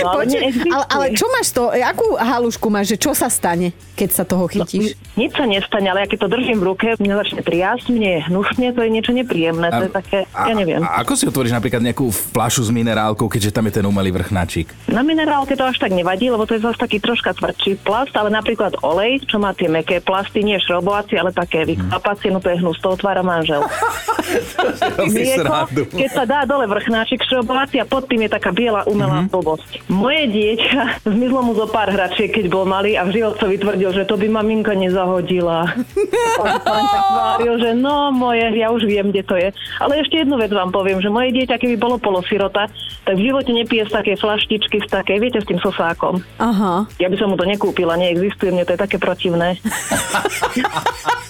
No, 0.00 0.16
ale 0.16 0.24
neexistuje. 0.26 0.72
ale, 0.72 0.84
ale 0.88 1.04
čo 1.12 1.26
máš 1.28 1.48
to, 1.52 1.68
akú 1.70 2.16
halušku 2.16 2.66
máš, 2.70 2.94
že 2.94 2.98
čo 2.98 3.12
sa 3.12 3.28
stane, 3.28 3.74
keď 3.94 4.08
sa 4.10 4.22
toho 4.24 4.46
chytíš? 4.46 4.96
Nič 5.14 5.34
sa 5.34 5.44
nestane, 5.44 5.90
ale 5.90 6.06
ja 6.06 6.08
keď 6.08 6.18
to 6.26 6.28
držím 6.30 6.62
v 6.62 6.64
ruke, 6.70 6.86
mne 7.02 7.18
začne 7.18 7.42
triasť, 7.42 7.90
mne 7.90 8.08
je 8.08 8.20
hnusne, 8.30 8.66
to 8.70 8.80
je 8.86 8.90
niečo 8.90 9.12
nepríjemné. 9.12 9.66
To 9.74 9.84
je 9.90 9.92
také, 9.92 10.18
ja 10.30 10.54
neviem. 10.54 10.80
A, 10.86 11.02
a 11.02 11.02
ako 11.02 11.12
si 11.18 11.24
otvoríš 11.26 11.52
napríklad 11.52 11.82
nejakú 11.82 12.06
fľašu 12.08 12.66
s 12.66 12.70
minerálkou, 12.70 13.26
keďže 13.26 13.50
tam 13.50 13.66
je 13.66 13.82
ten 13.82 13.84
umelý 13.84 14.14
vrchnačík? 14.14 14.90
Na 14.94 15.02
minerálke 15.02 15.58
to 15.58 15.66
až 15.66 15.82
tak 15.82 15.90
nevadí, 15.90 16.30
lebo 16.30 16.46
to 16.46 16.54
je 16.54 16.62
zase 16.62 16.78
taký 16.78 17.02
troška 17.02 17.34
tvrdší 17.34 17.82
plast, 17.82 18.14
ale 18.14 18.30
napríklad 18.30 18.78
olej, 18.86 19.26
čo 19.26 19.42
má 19.42 19.50
tie 19.52 19.66
meké 19.66 19.98
plasty, 19.98 20.46
nie 20.46 20.62
šrobovacie, 20.62 21.18
ale 21.18 21.34
také 21.34 21.66
vyklapacie, 21.66 22.30
no 22.30 22.38
to 22.38 22.54
je 22.54 22.62
hnus, 22.62 22.78
to 22.78 22.94
otvára 22.94 23.26
manžel. 23.26 23.66
Mlieko, 25.10 25.66
keď 25.90 26.10
sa 26.14 26.24
dá 26.28 26.46
dole 26.46 26.70
vrchnáčik 26.70 27.26
šrobovací 27.26 27.82
a 27.82 27.88
pod 27.88 28.06
tým 28.06 28.28
je 28.28 28.30
taká 28.30 28.54
biela 28.54 28.86
umelá 28.86 29.24
mm-hmm. 29.24 29.34
blbosť. 29.34 29.70
Moje 29.90 30.22
dieťa 30.30 30.82
zmizlo 31.14 31.40
mu 31.42 31.52
zo 31.56 31.66
pár 31.66 31.90
hračiek, 31.90 32.30
keď 32.30 32.46
bol 32.52 32.68
malý 32.68 32.94
a 32.94 33.02
v 33.08 33.18
životcovi 33.18 33.56
tvrdil, 33.58 33.90
že 33.90 34.04
to 34.06 34.14
by 34.20 34.26
maminka 34.30 34.76
nezahodila. 34.76 35.66
On 36.40 36.46
sa 36.60 36.72
len 36.72 36.86
tak 36.88 37.02
tváril, 37.12 37.54
že 37.60 37.70
no 37.76 38.10
moje, 38.12 38.44
ja 38.56 38.68
už 38.72 38.88
viem, 38.88 39.12
kde 39.12 39.22
to 39.24 39.34
je. 39.36 39.48
Ale 39.80 40.00
ešte 40.00 40.24
jednu 40.24 40.40
vec 40.40 40.52
vám 40.52 40.72
poviem, 40.72 41.00
že 41.00 41.12
moje 41.12 41.32
dieťa, 41.36 41.60
keby 41.60 41.76
bolo 41.76 41.96
polosirota, 42.00 42.68
tak 43.04 43.14
v 43.16 43.26
živote 43.28 43.52
nepije 43.52 43.88
z 43.88 43.92
také 43.92 44.12
flaštičky, 44.16 44.80
z 44.84 44.88
také, 44.88 45.20
viete, 45.20 45.40
s 45.40 45.48
tým 45.48 45.60
sosákom. 45.60 46.20
Aha. 46.40 46.88
Ja 47.00 47.08
by 47.08 47.16
som 47.16 47.32
mu 47.32 47.36
to 47.36 47.48
nekúpila, 47.48 47.96
neexistuje, 47.96 48.52
mne 48.52 48.64
to 48.64 48.74
je 48.76 48.80
také 48.80 48.96
protivné. 49.00 49.56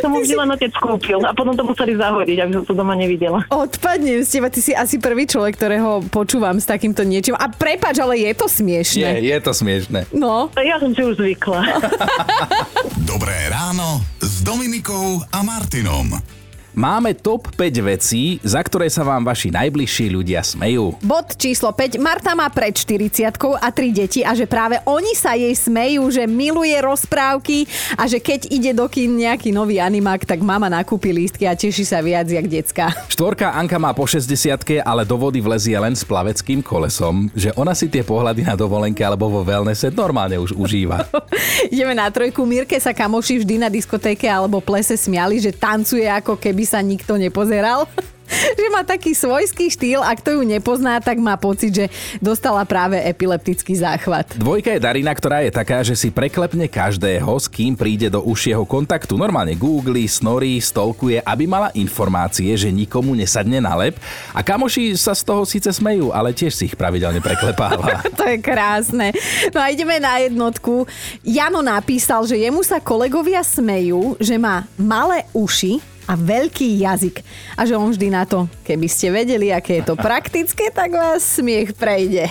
som 0.00 0.12
mu 0.12 0.20
vždy 0.20 0.34
len 0.36 0.48
otec 0.52 0.72
kúpil 0.76 1.20
a 1.24 1.32
potom 1.32 1.56
to 1.56 1.64
museli 1.64 1.96
zahodiť, 1.96 2.36
aby 2.44 2.52
som 2.60 2.64
to 2.68 2.74
doma 2.76 2.92
nevidela. 2.92 3.44
Odpadnem 3.48 4.20
z 4.20 4.28
teba, 4.38 4.48
ty 4.52 4.60
si 4.60 4.72
asi 4.76 5.00
prvý 5.00 5.24
človek, 5.24 5.56
ktorého 5.56 6.04
počúvam 6.12 6.60
s 6.60 6.68
takýmto 6.68 7.02
niečím. 7.06 7.38
A 7.38 7.48
prepač, 7.48 7.96
ale 8.02 8.20
je 8.20 8.32
to 8.36 8.46
smiešne. 8.50 9.22
je 9.22 9.38
to 9.40 9.52
smiešne. 9.56 10.04
No, 10.12 10.52
Ja 10.60 10.76
som 10.76 10.92
si 10.92 11.00
už 11.00 11.16
zvykla. 11.16 11.60
Dobré 13.12 13.34
ráno 13.48 14.02
s 14.20 14.44
Dominikou 14.44 15.22
a 15.32 15.38
Martinom. 15.40 16.41
Máme 16.72 17.12
top 17.12 17.52
5 17.52 17.84
vecí, 17.84 18.40
za 18.40 18.64
ktoré 18.64 18.88
sa 18.88 19.04
vám 19.04 19.28
vaši 19.28 19.52
najbližší 19.52 20.08
ľudia 20.08 20.40
smejú. 20.40 20.96
bod 21.04 21.36
číslo 21.36 21.68
5. 21.68 22.00
Marta 22.00 22.32
má 22.32 22.48
pred 22.48 22.72
40 22.72 23.28
a 23.60 23.68
tri 23.68 23.92
deti 23.92 24.24
a 24.24 24.32
že 24.32 24.48
práve 24.48 24.80
oni 24.88 25.12
sa 25.12 25.36
jej 25.36 25.52
smejú, 25.52 26.08
že 26.08 26.24
miluje 26.24 26.72
rozprávky 26.80 27.68
a 27.92 28.08
že 28.08 28.24
keď 28.24 28.48
ide 28.48 28.72
do 28.72 28.88
kin 28.88 29.12
nejaký 29.12 29.52
nový 29.52 29.84
animák, 29.84 30.24
tak 30.24 30.40
mama 30.40 30.72
nakúpi 30.72 31.12
lístky 31.12 31.44
a 31.44 31.52
teší 31.52 31.84
sa 31.84 32.00
viac 32.00 32.32
jak 32.32 32.48
decka. 32.48 32.88
Štvorka 33.12 33.52
Anka 33.52 33.76
má 33.76 33.92
po 33.92 34.08
60 34.08 34.32
ale 34.80 35.04
do 35.04 35.20
vody 35.20 35.44
vlezie 35.44 35.76
len 35.76 35.92
s 35.92 36.08
plaveckým 36.08 36.64
kolesom, 36.64 37.28
že 37.36 37.52
ona 37.52 37.76
si 37.76 37.92
tie 37.92 38.00
pohľady 38.00 38.48
na 38.48 38.56
dovolenke 38.56 39.04
alebo 39.04 39.28
vo 39.28 39.44
wellnesse 39.44 39.92
normálne 39.92 40.40
už 40.40 40.56
užíva. 40.56 41.04
Ideme 41.68 41.92
na 41.92 42.08
trojku. 42.08 42.48
Mirke 42.48 42.80
sa 42.80 42.96
kamoši 42.96 43.44
vždy 43.44 43.60
na 43.60 43.68
diskotéke 43.68 44.24
alebo 44.24 44.64
plese 44.64 44.96
smiali, 44.96 45.36
že 45.36 45.52
tancuje 45.52 46.08
ako 46.08 46.40
keby 46.40 46.61
sa 46.64 46.80
nikto 46.80 47.18
nepozeral. 47.18 47.88
že 48.58 48.68
má 48.72 48.82
taký 48.82 49.12
svojský 49.12 49.68
štýl 49.72 50.00
a 50.00 50.12
kto 50.16 50.40
ju 50.40 50.42
nepozná, 50.44 50.98
tak 50.98 51.20
má 51.20 51.36
pocit, 51.36 51.72
že 51.72 51.86
dostala 52.18 52.64
práve 52.64 52.98
epileptický 53.00 53.76
záchvat. 53.76 54.36
Dvojka 54.38 54.74
je 54.76 54.80
Darina, 54.82 55.12
ktorá 55.12 55.44
je 55.44 55.52
taká, 55.52 55.84
že 55.84 55.94
si 55.96 56.08
preklepne 56.08 56.66
každého, 56.68 57.28
s 57.28 57.46
kým 57.48 57.76
príde 57.76 58.08
do 58.08 58.24
užšieho 58.24 58.64
kontaktu. 58.64 59.16
Normálne 59.18 59.56
googli, 59.56 60.08
snorí, 60.08 60.58
stolkuje, 60.58 61.20
aby 61.22 61.44
mala 61.44 61.68
informácie, 61.76 62.54
že 62.56 62.72
nikomu 62.72 63.12
nesadne 63.12 63.60
na 63.60 63.76
lep. 63.76 63.96
A 64.32 64.40
kamoši 64.40 64.96
sa 64.96 65.12
z 65.12 65.22
toho 65.26 65.42
síce 65.44 65.68
smejú, 65.68 66.10
ale 66.14 66.32
tiež 66.32 66.52
si 66.52 66.70
ich 66.70 66.78
pravidelne 66.78 67.20
preklepáva. 67.20 68.04
To 68.22 68.28
je 68.28 68.38
krásne. 68.38 69.10
No 69.50 69.58
a 69.58 69.72
ideme 69.72 69.98
na 69.98 70.22
jednotku. 70.22 70.86
Jano 71.26 71.58
napísal, 71.58 72.22
že 72.28 72.38
jemu 72.38 72.62
sa 72.62 72.78
kolegovia 72.78 73.42
smejú, 73.42 74.14
že 74.22 74.38
má 74.38 74.68
malé 74.78 75.26
uši 75.34 75.91
a 76.06 76.18
veľký 76.18 76.82
jazyk. 76.82 77.22
A 77.58 77.66
že 77.66 77.78
on 77.78 77.90
vždy 77.90 78.08
na 78.10 78.26
to, 78.26 78.50
keby 78.66 78.86
ste 78.90 79.14
vedeli, 79.14 79.50
aké 79.50 79.82
je 79.82 79.92
to 79.92 79.94
praktické, 80.08 80.70
tak 80.74 80.94
vás 80.94 81.22
smiech 81.22 81.74
prejde. 81.74 82.30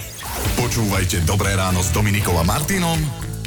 Počúvajte 0.60 1.23
Dobré 1.27 1.55
ráno 1.57 1.84
s 1.84 1.91
Dominikou 1.91 2.36
a 2.39 2.43
Martinom 2.47 2.99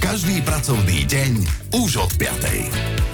každý 0.05 0.45
pracovný 0.45 1.09
deň 1.09 1.33
už 1.81 1.97
od 1.97 2.13
5. 2.21 3.14